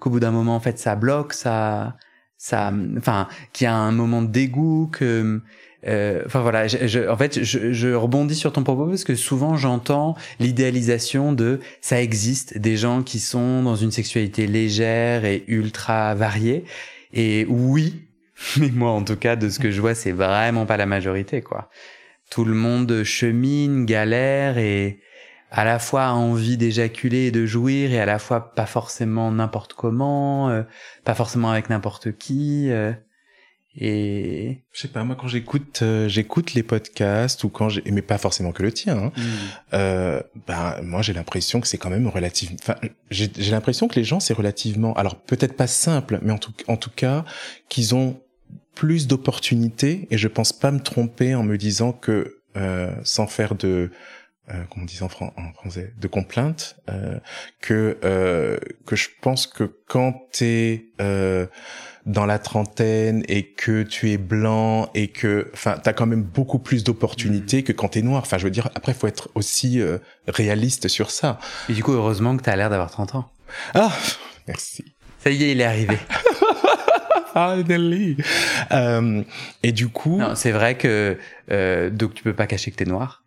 [0.00, 1.96] qu'au bout d'un moment en fait ça bloque, ça,
[2.38, 5.40] ça, enfin, qu'il y a un moment de dégoût, que,
[5.86, 9.56] euh, enfin voilà, je, en fait, je, je, rebondis sur ton propos parce que souvent
[9.56, 16.14] j'entends l'idéalisation de ça existe des gens qui sont dans une sexualité légère et ultra
[16.14, 16.64] variée.
[17.12, 18.02] Et oui,
[18.58, 21.40] mais moi en tout cas de ce que je vois, c'est vraiment pas la majorité
[21.40, 21.70] quoi.
[22.30, 24.98] Tout le monde chemine, galère et
[25.50, 29.74] à la fois envie d'éjaculer et de jouir et à la fois pas forcément n'importe
[29.74, 30.62] comment, euh,
[31.04, 32.68] pas forcément avec n'importe qui.
[32.70, 32.92] Euh,
[33.78, 38.00] et je sais pas moi quand j'écoute euh, j'écoute les podcasts ou quand j'ai mais
[38.00, 39.12] pas forcément que le tien hein,
[39.74, 40.22] mm.
[40.46, 42.76] ben moi j'ai l'impression que c'est quand même relativement enfin
[43.10, 46.54] j'ai j'ai l'impression que les gens c'est relativement alors peut-être pas simple mais en tout
[46.68, 47.26] en tout cas
[47.68, 48.18] qu'ils ont
[48.74, 52.40] plus d'opportunités et je pense pas me tromper en me disant que
[53.02, 53.90] sans faire de
[54.50, 57.18] euh, comme on dit en, français, de complainte, euh,
[57.60, 61.46] que euh, que je pense que quand t'es euh,
[62.06, 66.60] dans la trentaine et que tu es blanc et que, enfin, t'as quand même beaucoup
[66.60, 68.22] plus d'opportunités que quand t'es noir.
[68.22, 71.40] Enfin, je veux dire, après, faut être aussi euh, réaliste sur ça.
[71.68, 73.30] Et du coup, heureusement que t'as l'air d'avoir 30 ans.
[73.74, 73.92] Ah,
[74.46, 74.84] merci.
[75.22, 75.98] Ça y est, il est arrivé.
[78.72, 79.22] euh,
[79.62, 81.18] et du coup, c'est vrai que
[81.50, 83.24] euh, donc tu peux pas cacher que t'es noir.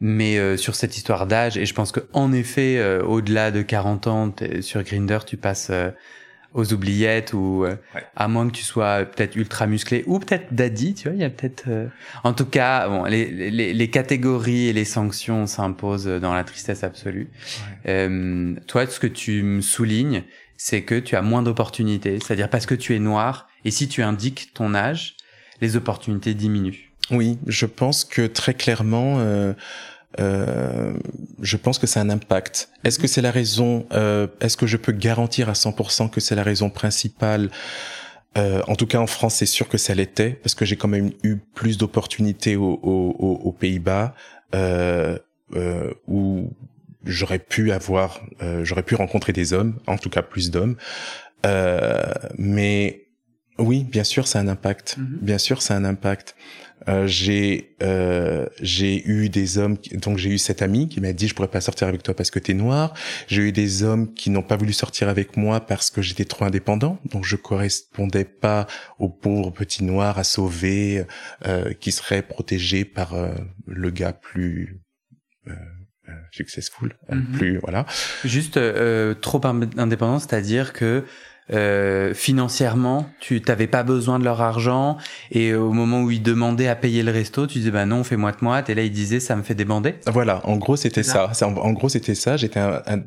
[0.00, 3.62] Mais euh, sur cette histoire d'âge, et je pense que en effet, euh, au-delà de
[3.62, 5.90] 40 ans, sur Grinder, tu passes euh,
[6.54, 7.66] aux oubliettes ou
[8.16, 11.24] à moins que tu sois peut-être ultra musclé ou peut-être daddy, tu vois, il y
[11.24, 11.64] a peut-être.
[12.24, 16.84] En tout cas, bon, les, les, les, catégories et les sanctions s'imposent dans la tristesse
[16.84, 17.28] absolue.
[17.84, 20.24] toi, ce que tu me soulignes,
[20.56, 24.02] c'est que tu as moins d'opportunités, c'est-à-dire parce que tu es noir et si tu
[24.02, 25.16] indiques ton âge,
[25.60, 26.87] les opportunités diminuent.
[27.10, 29.18] Oui, je pense que très clairement.
[29.18, 29.52] Euh,
[30.20, 30.94] euh,
[31.40, 32.70] je pense que c'est un impact.
[32.84, 36.34] Est-ce que c'est la raison euh, Est-ce que je peux garantir à 100% que c'est
[36.34, 37.50] la raison principale?
[38.36, 40.88] Euh, En tout cas, en France, c'est sûr que ça l'était parce que j'ai quand
[40.88, 44.14] même eu plus d'opportunités aux, aux, aux Pays-Bas
[44.54, 45.18] euh,
[45.54, 46.52] euh, où
[47.04, 48.20] j'aurais pu avoir,
[48.62, 50.76] j'aurais pu rencontrer des hommes, en tout cas plus d'hommes.
[52.36, 53.08] mais
[53.58, 54.96] oui, bien sûr, a un impact.
[54.98, 55.18] Mhm.
[55.20, 56.36] Bien sûr, a un impact.
[56.88, 61.28] Euh, j'ai euh, j'ai eu des hommes donc j'ai eu cet ami qui m'a dit
[61.28, 62.94] je pourrais pas sortir avec toi parce que t'es noir.
[63.26, 66.44] J'ai eu des hommes qui n'ont pas voulu sortir avec moi parce que j'étais trop
[66.44, 66.98] indépendant.
[67.04, 68.66] Donc je correspondais pas
[68.98, 71.04] au pauvre petit noir à sauver
[71.46, 73.34] euh, qui serait protégé par euh,
[73.66, 74.80] le gars plus
[75.46, 75.52] euh,
[76.30, 77.32] successful mhm.
[77.36, 77.84] plus voilà.
[78.24, 78.58] Juste
[79.20, 81.04] trop indépendant c'est-à-dire que
[81.52, 84.98] euh, financièrement, tu t'avais pas besoin de leur argent
[85.30, 88.32] et au moment où ils demandaient à payer le resto, tu disais bah non, fais-moi
[88.32, 89.94] de moite et là ils disaient ça me fait débander.
[90.06, 91.30] Voilà, en gros c'était ça.
[91.42, 92.36] En, en, gros c'était ça.
[92.36, 92.60] J'étais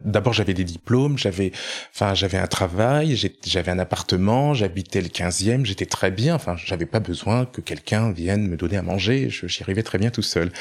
[0.05, 1.51] d'abord j'avais des diplômes, j'avais
[1.93, 6.35] enfin j'avais un travail, j'avais un appartement, j'habitais le 15e, j'étais très bien.
[6.35, 9.29] Enfin j'avais pas besoin que quelqu'un vienne me donner à manger.
[9.29, 10.51] J'y arrivais très bien tout seul.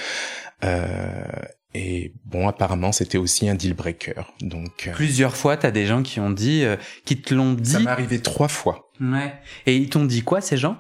[0.64, 1.22] Euh,
[1.74, 4.33] et bon, apparemment, c'était aussi un deal breaker.
[4.40, 7.70] Donc euh, plusieurs fois, t'as des gens qui ont dit, euh, qui te l'ont dit.
[7.70, 8.90] Ça m'est arrivé trois fois.
[9.00, 9.35] Ouais.
[9.66, 10.78] Et ils t'ont dit quoi ces gens?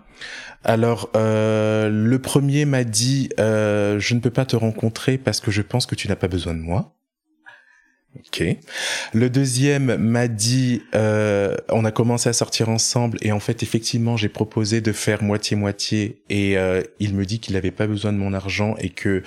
[0.62, 5.50] Alors, euh, le premier m'a dit, euh, je ne peux pas te rencontrer parce que
[5.50, 6.96] je pense que tu n'as pas besoin de moi.
[8.16, 8.42] Ok.
[9.14, 14.16] Le deuxième m'a dit, euh, on a commencé à sortir ensemble et en fait effectivement
[14.16, 18.12] j'ai proposé de faire moitié moitié et euh, il me dit qu'il n'avait pas besoin
[18.12, 19.22] de mon argent et que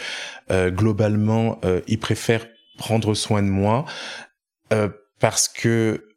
[0.52, 2.46] euh, globalement euh, il préfère
[2.78, 3.86] prendre soin de moi
[4.74, 6.10] euh, parce que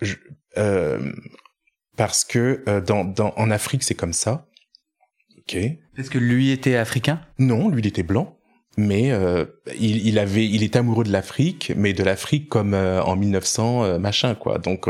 [0.00, 0.14] je,
[1.96, 4.46] parce que dans, dans en Afrique c'est comme ça.
[5.38, 5.58] Ok.
[5.96, 7.20] Parce que lui était africain?
[7.40, 8.37] Non, lui il était blanc
[8.78, 9.44] mais euh,
[9.78, 13.84] il, il, avait, il est amoureux de l'Afrique, mais de l'Afrique comme euh, en 1900
[13.84, 14.58] euh, machin quoi.
[14.58, 14.88] Donc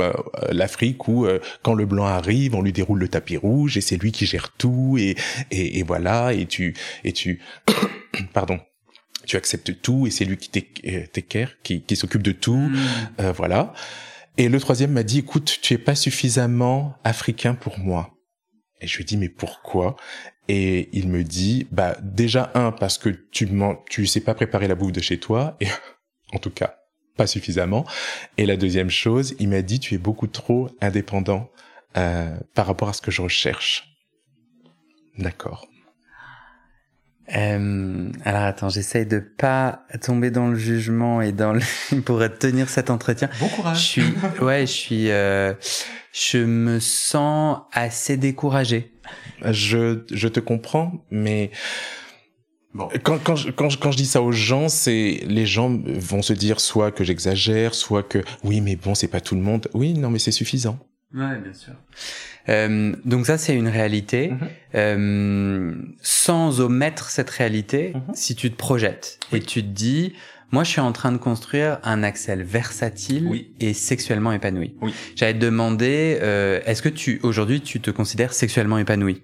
[0.51, 1.27] l'Afrique où
[1.63, 4.53] quand le blanc arrive, on lui déroule le tapis rouge et c'est lui qui gère
[4.53, 5.17] tout et,
[5.51, 7.41] et, et voilà et tu et tu
[8.35, 8.61] pardon
[9.25, 13.31] tu acceptes tout et c'est lui qui t'équerre, qui, qui s'occupe de tout, mmh.
[13.37, 13.75] voilà.
[14.39, 18.15] Et le troisième m'a dit, écoute, tu es pas suffisamment africain pour moi.
[18.81, 19.97] Et je lui dis, mais pourquoi?
[20.49, 23.49] Et il me dit, bah déjà un parce que tu
[23.89, 25.67] tu sais pas préparer la bouffe de chez toi et
[26.33, 26.77] en tout cas
[27.17, 27.85] pas suffisamment.
[28.39, 31.51] Et la deuxième chose, il m'a dit tu es beaucoup trop indépendant
[31.97, 33.95] euh, par rapport à ce que je recherche.
[35.19, 35.68] D'accord.
[37.37, 41.61] Euh, alors attends, j'essaye de pas tomber dans le jugement et dans le...
[42.05, 43.29] pour tenir cet entretien.
[43.41, 43.79] Bon courage.
[43.79, 44.03] Je suis,
[44.41, 45.53] ouais, je suis, euh,
[46.13, 48.93] je me sens assez découragé
[49.45, 51.51] je, je te comprends, mais
[52.75, 52.89] bon.
[53.03, 56.23] quand, quand, je, quand, je, quand je dis ça aux gens, c'est les gens vont
[56.23, 59.69] se dire soit que j'exagère, soit que oui, mais bon, c'est pas tout le monde.
[59.75, 60.79] Oui, non, mais c'est suffisant.
[61.15, 61.75] Ouais, bien sûr.
[62.49, 64.29] Euh, donc ça, c'est une réalité.
[64.29, 64.49] Mm-hmm.
[64.75, 68.15] euh, sans omettre cette réalité, mm-hmm.
[68.15, 70.15] si tu te projettes et tu te dis,
[70.51, 74.75] moi, je suis en train de construire un Axel versatile et sexuellement épanoui.
[74.81, 74.95] Oui.
[75.15, 79.23] J'allais te demander, euh, est-ce que tu aujourd'hui tu te considères sexuellement épanoui?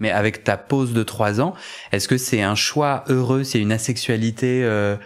[0.00, 1.54] Mais avec ta pause de trois ans,
[1.92, 4.96] est-ce que c'est un choix heureux, c'est une asexualité euh,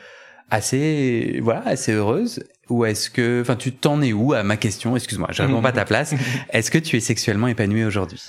[0.51, 2.43] assez voilà assez heureuse?
[2.71, 4.97] Ou est-ce que, enfin, tu t'en es où à ma question?
[4.97, 6.15] Excuse-moi, je réponds pas à ta place.
[6.53, 8.23] Est-ce que tu es sexuellement épanoui aujourd'hui?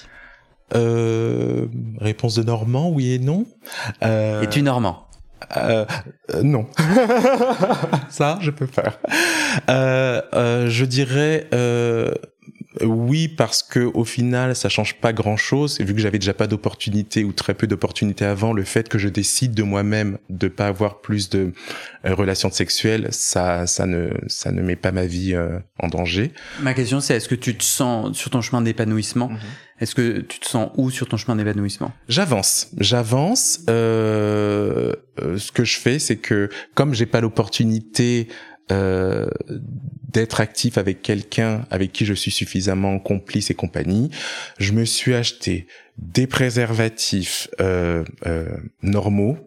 [0.73, 1.67] Euh,
[1.99, 3.45] Réponse de Normand, oui et non.
[4.04, 4.41] Euh...
[4.41, 5.08] Es-tu Normand?
[5.58, 5.86] euh,
[6.34, 6.67] euh, non.
[8.10, 8.99] Ça, je peux faire.
[9.69, 12.13] Euh, euh, je dirais euh,
[12.84, 16.34] oui parce que au final ça change pas grand chose et vu que j'avais déjà
[16.34, 20.48] pas d'opportunité ou très peu d'opportunités avant le fait que je décide de moi-même de
[20.48, 21.54] pas avoir plus de
[22.06, 26.32] euh, relations sexuelles ça ça ne ça ne met pas ma vie euh, en danger.
[26.62, 29.38] Ma question c'est est-ce que tu te sens sur ton chemin d'épanouissement mhm.
[29.80, 31.91] est-ce que tu te sens où sur ton chemin d'épanouissement?
[32.08, 32.67] J'avance.
[32.78, 38.28] J'avance euh, ce que je fais c'est que comme j'ai pas l'opportunité
[38.71, 39.27] euh,
[40.13, 44.10] d'être actif avec quelqu'un avec qui je suis suffisamment complice et compagnie,
[44.60, 48.49] je me suis acheté des préservatifs euh, euh,
[48.81, 49.38] normaux,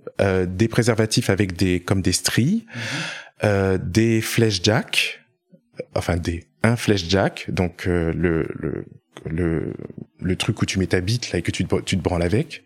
[0.46, 2.64] des préservatifs avec des comme des stries,
[3.42, 3.78] mhm.
[3.78, 5.20] des flèches jack,
[5.94, 8.87] enfin des un flash jack, donc le, le
[9.26, 9.74] le
[10.18, 12.22] le truc où tu mets ta bite là et que tu te, tu te branles
[12.22, 12.64] avec.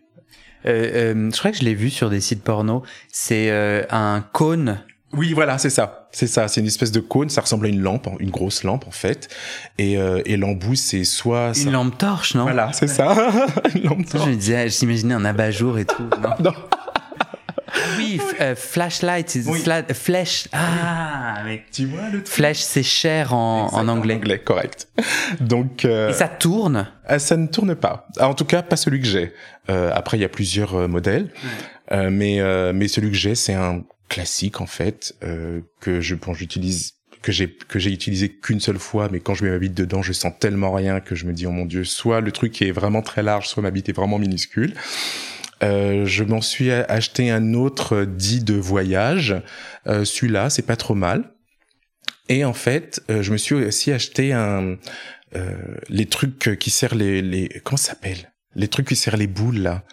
[0.63, 2.83] Je crois que je l'ai vu sur des sites porno.
[3.11, 3.49] C'est
[3.89, 4.83] un cône.
[5.13, 6.07] Oui, voilà, c'est ça.
[6.11, 6.47] C'est ça.
[6.47, 7.29] C'est une espèce de cône.
[7.29, 9.27] Ça ressemble à une lampe, une grosse lampe en fait.
[9.77, 12.43] Et, euh, et l'embout, c'est soit Une lampe torche, non?
[12.43, 13.15] Voilà, c'est ça.
[13.75, 16.03] une lampe Ça, Je me disais, j'imaginais un abat-jour et tout.
[16.21, 16.29] Non?
[16.43, 16.53] Non.
[17.97, 19.61] oui, f- euh, flashlight, Oui.
[19.61, 20.47] fla- flèche.
[20.51, 22.27] Ah, mais Tu vois le truc?
[22.27, 24.15] flèche, c'est cher en, anglais.
[24.15, 24.87] En anglais, correct.
[25.39, 26.87] Donc euh, Et ça tourne?
[27.09, 28.07] euh, ça ne tourne pas.
[28.17, 29.33] Ah, En tout cas, pas celui que j'ai.
[29.69, 31.31] Euh, après, il y a plusieurs modèles,
[31.91, 36.15] Euh, mais euh, mais celui que j'ai, c'est un classique en fait euh, que je
[36.15, 39.59] bon, j'utilise que j'ai que j'ai utilisé qu'une seule fois, mais quand je mets ma
[39.59, 42.31] bite dedans, je sens tellement rien que je me dis oh mon dieu, soit le
[42.31, 44.73] truc est vraiment très large, soit ma bite est vraiment minuscule.
[45.61, 49.35] Euh, je m'en suis acheté un autre euh, dit de voyage.
[49.87, 51.33] Euh, Celui-là, c'est pas trop mal.
[52.29, 54.77] Et en fait, euh, je me suis aussi acheté un
[55.35, 55.55] euh,
[55.89, 58.31] les trucs qui serrent les les comment s'appelle?
[58.55, 59.83] Les trucs qui serrent les boules là.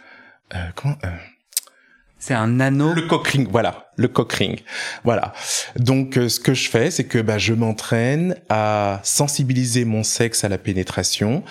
[2.26, 2.92] C'est un anneau.
[2.92, 4.60] le cock ring, voilà, le cock ring,
[5.04, 5.32] voilà.
[5.76, 10.42] Donc, euh, ce que je fais, c'est que bah, je m'entraîne à sensibiliser mon sexe
[10.42, 11.44] à la pénétration.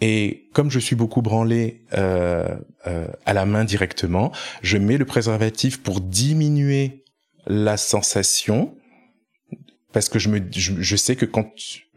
[0.00, 2.46] Et comme je suis beaucoup branlé euh,
[2.86, 4.30] euh, à la main directement,
[4.62, 7.02] je mets le préservatif pour diminuer
[7.48, 8.76] la sensation.
[9.92, 11.50] Parce que je me, je, je sais que quand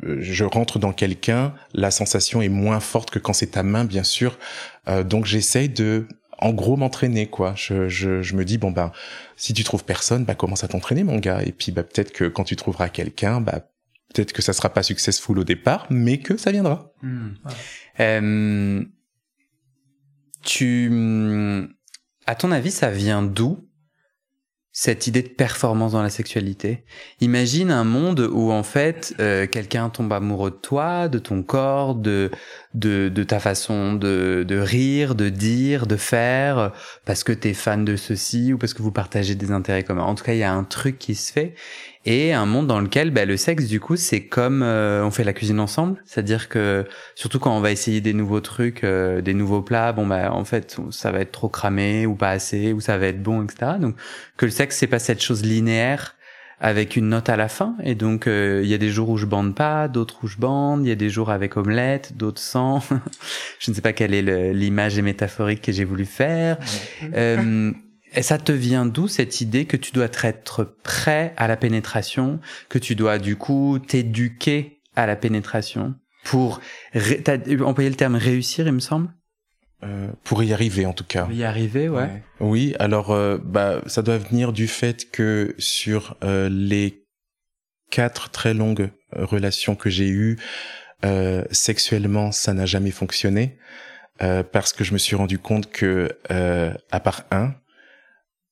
[0.04, 3.86] euh, je rentre dans quelqu'un, la sensation est moins forte que quand c'est ta main,
[3.86, 4.40] bien sûr.
[4.88, 6.08] Euh, donc j'essaye de,
[6.40, 7.54] en gros, m'entraîner, quoi.
[7.56, 8.92] Je, je, je me dis bon ben,
[9.38, 11.42] si tu trouves personne, bah commence à t'entraîner, mon gars.
[11.44, 13.68] Et puis bah peut-être que quand tu trouveras quelqu'un, bah
[14.14, 16.92] peut-être que ça sera pas successful au départ, mais que ça viendra.
[17.02, 17.32] Hmm.
[18.00, 18.84] Euh,
[20.44, 21.70] tu,
[22.26, 23.68] à ton avis, ça vient d'où
[24.76, 26.84] cette idée de performance dans la sexualité
[27.22, 31.94] Imagine un monde où en fait euh, quelqu'un tombe amoureux de toi, de ton corps,
[31.94, 32.32] de
[32.74, 36.72] de, de ta façon de, de rire, de dire, de faire,
[37.06, 40.04] parce que t'es fan de ceci ou parce que vous partagez des intérêts communs.
[40.04, 41.54] En tout cas, il y a un truc qui se fait
[42.06, 45.24] et un monde dans lequel bah, le sexe, du coup, c'est comme euh, on fait
[45.24, 46.86] la cuisine ensemble, c'est-à-dire que
[47.16, 50.44] surtout quand on va essayer des nouveaux trucs, euh, des nouveaux plats, bon bah en
[50.44, 53.74] fait ça va être trop cramé ou pas assez ou ça va être bon, etc.
[53.80, 53.96] Donc
[54.36, 56.16] que le sexe c'est pas cette chose linéaire
[56.60, 59.18] avec une note à la fin et donc euh, il y a des jours où
[59.18, 62.42] je bande pas, d'autres où je bande, il y a des jours avec omelette, d'autres
[62.42, 62.80] sans.
[63.60, 66.58] je ne sais pas quelle est l'image métaphorique que j'ai voulu faire.
[68.16, 72.40] Et ça te vient d'où cette idée que tu dois être prêt à la pénétration,
[72.70, 76.62] que tu dois du coup t'éduquer à la pénétration pour
[77.24, 79.10] t'as employé le terme réussir, il me semble,
[79.84, 81.24] Euh, pour y arriver, en tout cas.
[81.26, 82.24] pour y arriver, ouais.
[82.40, 87.04] Oui, alors euh, bah ça doit venir du fait que sur euh, les
[87.92, 90.38] quatre très longues euh, relations que j'ai eues
[91.04, 93.58] euh, sexuellement, ça n'a jamais fonctionné
[94.22, 97.54] euh, parce que je me suis rendu compte que euh, à part un,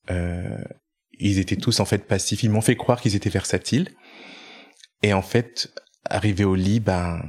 [0.09, 2.43] ils étaient tous en fait passifs.
[2.43, 3.89] Ils m'ont fait croire qu'ils étaient versatiles.
[5.03, 5.73] Et en fait,
[6.05, 7.21] arrivé au lit, ben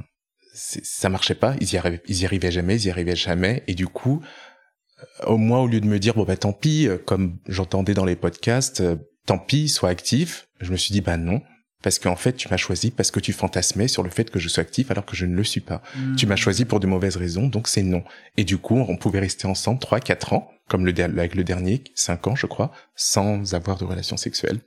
[0.53, 1.55] ça marchait pas.
[1.59, 3.63] Ils y arrivaient, ils y arrivaient jamais, ils y arrivaient jamais.
[3.67, 4.21] Et du coup
[5.25, 8.05] au moins au lieu de me dire bon bah tant pis euh, comme j'entendais dans
[8.05, 11.41] les podcasts euh, tant pis sois actif je me suis dit bah non.
[11.81, 14.47] Parce qu'en fait tu m'as choisi parce que tu fantasmais sur le fait que je
[14.47, 15.81] sois actif alors que je ne le suis pas.
[16.15, 18.05] Tu m'as choisi pour de mauvaises raisons donc c'est non.
[18.37, 21.83] Et du coup on pouvait rester ensemble trois quatre ans comme le avec le dernier
[21.95, 24.59] cinq ans je crois sans avoir de relation sexuelle.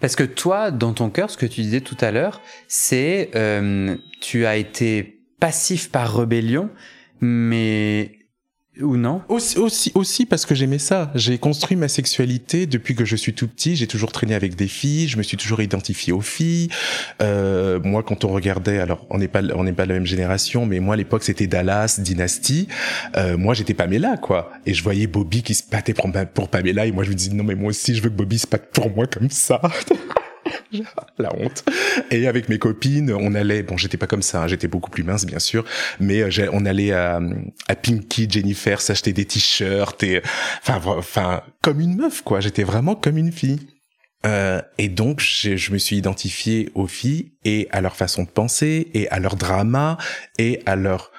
[0.00, 3.96] Parce que toi, dans ton cœur, ce que tu disais tout à l'heure, c'est euh,
[4.20, 6.70] tu as été passif par rébellion,
[7.20, 8.19] mais
[8.82, 11.10] ou non Aussi, aussi, aussi parce que j'aimais ça.
[11.14, 13.76] J'ai construit ma sexualité depuis que je suis tout petit.
[13.76, 15.08] J'ai toujours traîné avec des filles.
[15.08, 16.68] Je me suis toujours identifié aux filles.
[17.22, 20.06] Euh, moi, quand on regardait, alors on n'est pas, on n'est pas de la même
[20.06, 22.68] génération, mais moi à l'époque c'était Dallas, Dynasty.
[23.16, 24.52] Euh, moi j'étais Pamela, quoi.
[24.66, 27.32] Et je voyais Bobby qui se battait pour, pour Pamela, et moi je me disais
[27.32, 29.60] non mais moi aussi je veux que Bobby se batte pour moi comme ça.
[31.18, 31.64] la honte.
[32.10, 35.02] Et avec mes copines, on allait, bon, j'étais pas comme ça, hein, j'étais beaucoup plus
[35.02, 35.64] mince, bien sûr,
[35.98, 37.20] mais euh, on allait à,
[37.82, 40.22] Pinky, Jennifer, s'acheter des t-shirts et,
[40.62, 42.40] enfin, enfin, comme une meuf, quoi.
[42.40, 43.60] J'étais vraiment comme une fille.
[44.26, 48.90] Euh, et donc, je, me suis identifié aux filles et à leur façon de penser
[48.92, 49.96] et à leur drama
[50.38, 51.10] et à leur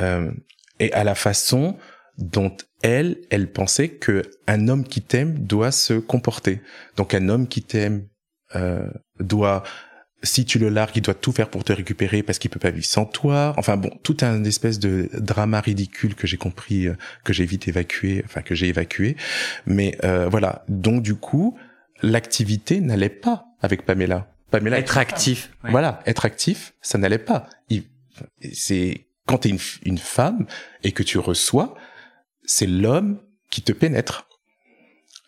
[0.00, 0.30] euh,
[0.78, 1.76] et à la façon
[2.18, 6.60] dont elles, elles pensaient que un homme qui t'aime doit se comporter.
[6.96, 8.06] Donc, un homme qui t'aime
[8.54, 8.88] euh,
[9.20, 9.64] doit
[10.22, 12.70] si tu le largues, il doit tout faire pour te récupérer parce qu'il peut pas
[12.70, 13.54] vivre sans toi.
[13.56, 17.68] Enfin bon, tout un espèce de drama ridicule que j'ai compris, euh, que j'ai vite
[17.68, 19.16] évacué, enfin que j'ai évacué.
[19.66, 21.56] Mais euh, voilà, donc du coup,
[22.02, 24.78] l'activité n'allait pas avec Pamela Pamela.
[24.78, 25.50] Être actif.
[25.64, 27.48] Voilà, être actif, ça n'allait pas.
[28.52, 30.46] C'est quand t'es une, une femme
[30.84, 31.74] et que tu reçois,
[32.44, 33.18] c'est l'homme
[33.50, 34.25] qui te pénètre.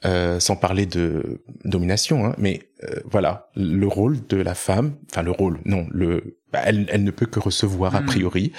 [0.04, 5.22] Euh, sans parler de domination, hein, mais euh, voilà, le rôle de la femme, enfin
[5.22, 8.06] le rôle, non, le, bah, elle, elle ne peut que recevoir a hmm.
[8.06, 8.52] priori.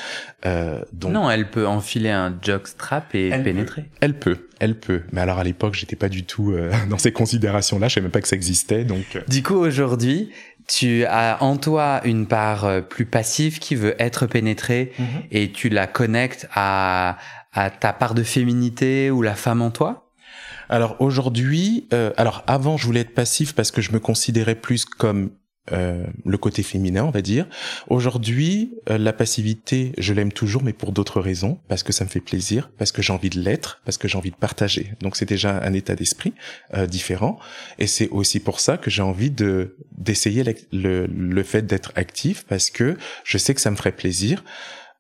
[0.46, 3.86] Euh, donc non, elle peut enfiler un jockstrap et pénétrer.
[4.00, 5.02] elle peut, elle peut.
[5.12, 7.88] Mais alors à l'époque, j'étais pas du tout euh, dans ces considérations-là.
[7.88, 8.84] Je savais même pas que ça existait.
[8.84, 9.16] Donc.
[9.16, 9.22] Euh.
[9.28, 10.30] Du coup, aujourd'hui,
[10.68, 15.08] tu as en toi une part plus passive qui veut être pénétrée mhm.
[15.32, 17.18] et tu la connectes à,
[17.54, 20.09] à ta part de féminité ou la femme en toi?
[20.70, 24.86] Alors aujourd'hui, euh, alors avant je voulais être passif parce que je me considérais plus
[24.86, 25.32] comme
[25.72, 27.48] euh, le côté féminin, on va dire.
[27.90, 32.10] Aujourd'hui, euh, la passivité, je l'aime toujours, mais pour d'autres raisons, parce que ça me
[32.10, 34.94] fait plaisir, parce que j'ai envie de l'être, parce que j'ai envie de partager.
[35.02, 36.34] Donc c'est déjà un état d'esprit
[36.88, 37.40] différent,
[37.78, 42.46] et c'est aussi pour ça que j'ai envie de d'essayer le, le, fait d'être actif,
[42.48, 44.44] parce que je sais que ça me ferait plaisir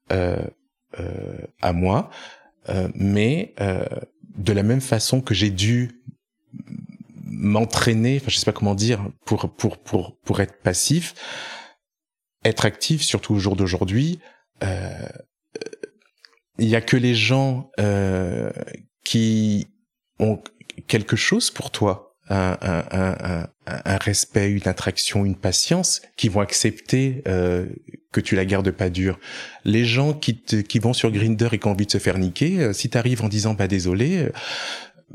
[0.09, 2.11] à moi,
[2.93, 3.55] mais
[4.37, 6.03] de la même façon que j'ai dû
[7.25, 11.13] m'entraîner, enfin je sais pas comment dire, pour pour pour pour être passif,
[12.43, 14.19] être actif, surtout au jour d'aujourd'hui.
[14.63, 15.07] Euh,
[16.57, 18.51] il y a que les gens euh,
[19.05, 19.67] qui
[20.19, 20.41] ont
[20.87, 26.41] quelque chose pour toi, un, un, un, un, respect, une attraction, une patience, qui vont
[26.41, 27.65] accepter euh,
[28.11, 29.19] que tu la gardes pas dure.
[29.65, 32.17] Les gens qui, te, qui vont sur Grinder et qui ont envie de se faire
[32.17, 34.31] niquer, euh, si t'arrives en disant bah désolé, euh,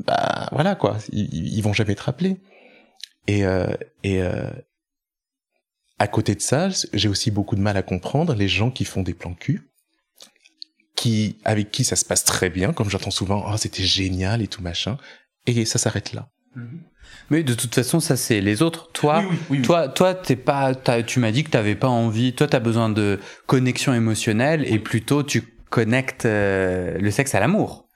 [0.05, 2.37] bah voilà quoi, ils, vont jamais te rappeler.
[3.27, 3.67] Et euh,
[4.03, 4.21] et
[5.97, 9.01] à côté de ça, j'ai aussi beaucoup de mal à comprendre les gens qui font
[9.01, 9.69] des plans cul,
[10.95, 14.47] qui avec qui ça se passe très bien, comme j'entends souvent, oh c'était génial et
[14.47, 14.97] tout machin,
[15.47, 16.29] et ça s'arrête là.
[16.55, 16.79] Mm-hmm.
[17.29, 18.91] Mais de toute façon, ça c'est les autres.
[18.91, 19.23] Toi,
[19.63, 20.73] toi, toi, t'es pas.
[20.75, 22.33] tu m'as dit que t'avais pas envie.
[22.33, 27.87] Toi, t'as besoin de connexion émotionnelle et plutôt tu connectes euh, le sexe à l'amour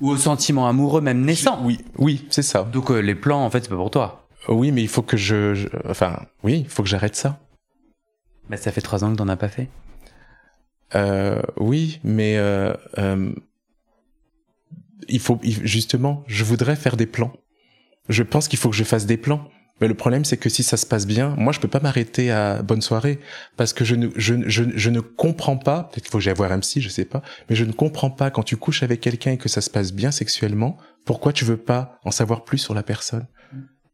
[0.00, 1.60] ou au sentiment amoureux même naissant.
[1.62, 2.64] Oui, oui, c'est ça.
[2.64, 4.28] Donc euh, les plans, en fait, c'est pas pour toi.
[4.48, 7.38] Oui, mais il faut que je, enfin, oui, il faut que j'arrête ça.
[8.48, 9.68] Mais ça fait trois ans que t'en as pas fait.
[10.94, 12.36] Euh, oui, mais
[15.08, 17.32] il faut justement, je voudrais faire des plans
[18.10, 19.48] je pense qu'il faut que je fasse des plans.
[19.80, 22.30] Mais le problème, c'est que si ça se passe bien, moi, je peux pas m'arrêter
[22.30, 23.18] à bonne soirée
[23.56, 25.84] parce que je ne, je, je, je ne comprends pas.
[25.84, 27.22] Peut-être faut que j'aille voir psy, je sais pas.
[27.48, 29.92] Mais je ne comprends pas quand tu couches avec quelqu'un et que ça se passe
[29.92, 30.76] bien sexuellement.
[31.06, 33.26] Pourquoi tu veux pas en savoir plus sur la personne?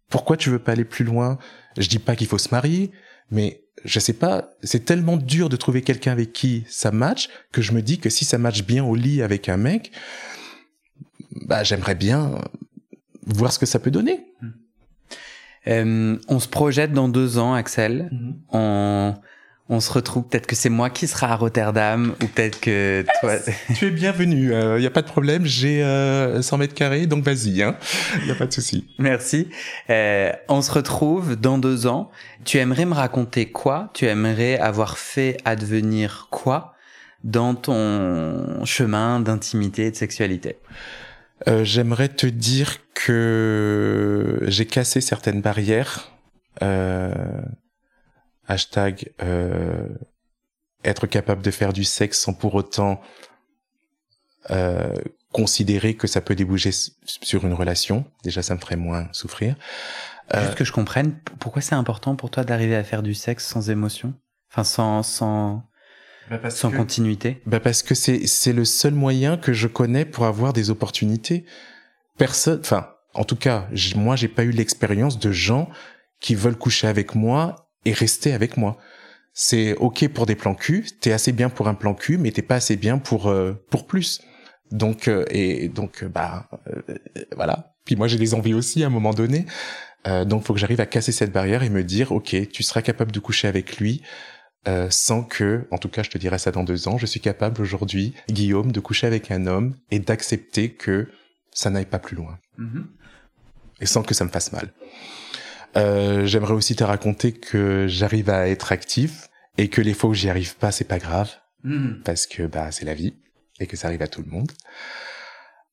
[0.09, 1.39] Pourquoi tu veux pas aller plus loin?
[1.79, 2.91] Je dis pas qu'il faut se marier,
[3.31, 4.51] mais je sais pas.
[4.65, 8.11] C'est tellement dur de trouver quelqu'un avec qui ça match que je me dis que
[8.11, 9.93] si ça match bien au lit avec un mec,
[11.47, 12.41] bah j'aimerais bien
[13.27, 14.27] voir ce que ça peut donner.
[14.41, 14.49] Hmm.
[15.69, 18.09] Euh, on se projette dans deux ans, Axel.
[18.13, 18.33] Hmm.
[18.53, 19.15] On,
[19.69, 20.25] on se retrouve.
[20.25, 23.35] Peut-être que c'est moi qui sera à Rotterdam, ou peut-être que toi.
[23.77, 24.47] tu es bienvenu.
[24.47, 25.45] Il euh, n'y a pas de problème.
[25.45, 27.51] J'ai euh, 100 mètres carrés, donc vas-y.
[27.51, 27.77] Il hein.
[28.25, 28.89] n'y a pas de souci.
[28.99, 29.49] Merci.
[29.91, 32.11] Euh, on se retrouve dans deux ans.
[32.45, 33.91] Tu aimerais me raconter quoi?
[33.95, 36.75] Tu aimerais avoir fait advenir quoi
[37.25, 40.59] dans ton chemin d'intimité et de sexualité?
[41.49, 46.11] Euh, j'aimerais te dire que j'ai cassé certaines barrières.
[46.63, 47.13] Euh,
[48.49, 49.89] hashtag euh,
[50.85, 53.01] être capable de faire du sexe sans pour autant
[55.33, 56.71] considérer que ça peut déboucher
[57.05, 58.05] sur une relation.
[58.23, 59.57] Déjà, ça me ferait moins souffrir.
[60.33, 63.71] Juste que je comprenne, pourquoi c'est important pour toi d'arriver à faire du sexe sans
[63.71, 64.15] émotion?
[64.53, 65.65] Enfin, sans, sans,
[66.31, 70.25] bah Sans continuité bah Parce que c'est, c'est le seul moyen que je connais pour
[70.25, 71.45] avoir des opportunités.
[72.19, 75.69] Personne, enfin, en tout cas, moi, j'ai pas eu l'expérience de gens
[76.21, 78.77] qui veulent coucher avec moi et rester avec moi.
[79.33, 82.43] C'est ok pour des plans cul, t'es assez bien pour un plan cul, mais t'es
[82.43, 84.23] pas assez bien pour euh, pour plus.
[84.73, 86.81] Donc euh, et donc bah euh,
[87.37, 87.75] voilà.
[87.85, 89.45] Puis moi j'ai des envies aussi à un moment donné.
[90.25, 93.13] donc faut que j'arrive à casser cette barrière et me dire ok, tu seras capable
[93.13, 94.03] de coucher avec lui.
[94.67, 97.21] Euh, sans que, en tout cas je te dirais ça dans deux ans, je suis
[97.21, 101.09] capable aujourd'hui, Guillaume, de coucher avec un homme et d'accepter que
[101.53, 102.39] ça n'aille pas plus loin.
[102.59, 102.85] Mm-hmm.
[103.81, 104.73] Et sans que ça me fasse mal.
[105.77, 110.15] Euh, J'aimerais aussi te raconter que j'arrive à être actif et que les fois où
[110.15, 111.31] j'y arrive pas, c'est pas grave.
[111.65, 112.03] Mm-hmm.
[112.03, 113.15] Parce que bah c'est la vie
[113.61, 114.51] et que ça arrive à tout le monde.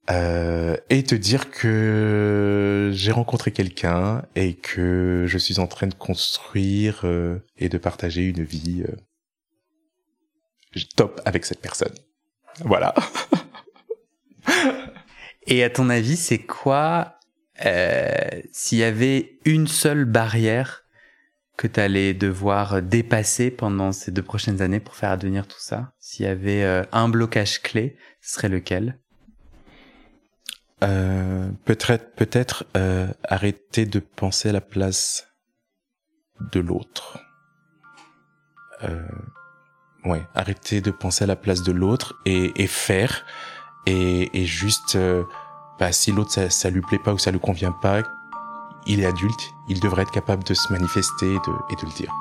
[0.09, 5.93] Euh, et te dire que j'ai rencontré quelqu'un et que je suis en train de
[5.93, 11.93] construire euh, et de partager une vie euh, top avec cette personne.
[12.59, 12.93] Voilà.
[15.47, 17.17] et à ton avis, c'est quoi
[18.51, 20.83] s'il y avait une seule barrière
[21.57, 25.93] que tu allais devoir dépasser pendant ces deux prochaines années pour faire advenir tout ça?
[25.99, 28.99] S'il y avait euh, un blocage clé, ce serait lequel?
[30.83, 35.27] Euh, Peut-être, peut-être euh, arrêter de penser à la place
[36.51, 37.19] de l'autre.
[38.83, 39.07] Euh,
[40.05, 43.23] ouais, arrêter de penser à la place de l'autre et, et faire
[43.85, 45.23] et, et juste, euh,
[45.79, 48.01] bah, si l'autre ça, ça lui plaît pas ou ça lui convient pas,
[48.85, 51.95] il est adulte, il devrait être capable de se manifester et de, et de le
[51.95, 52.13] dire.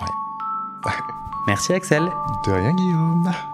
[0.00, 0.92] Ouais.
[1.46, 2.10] Merci Axel.
[2.46, 3.53] De rien Guillaume.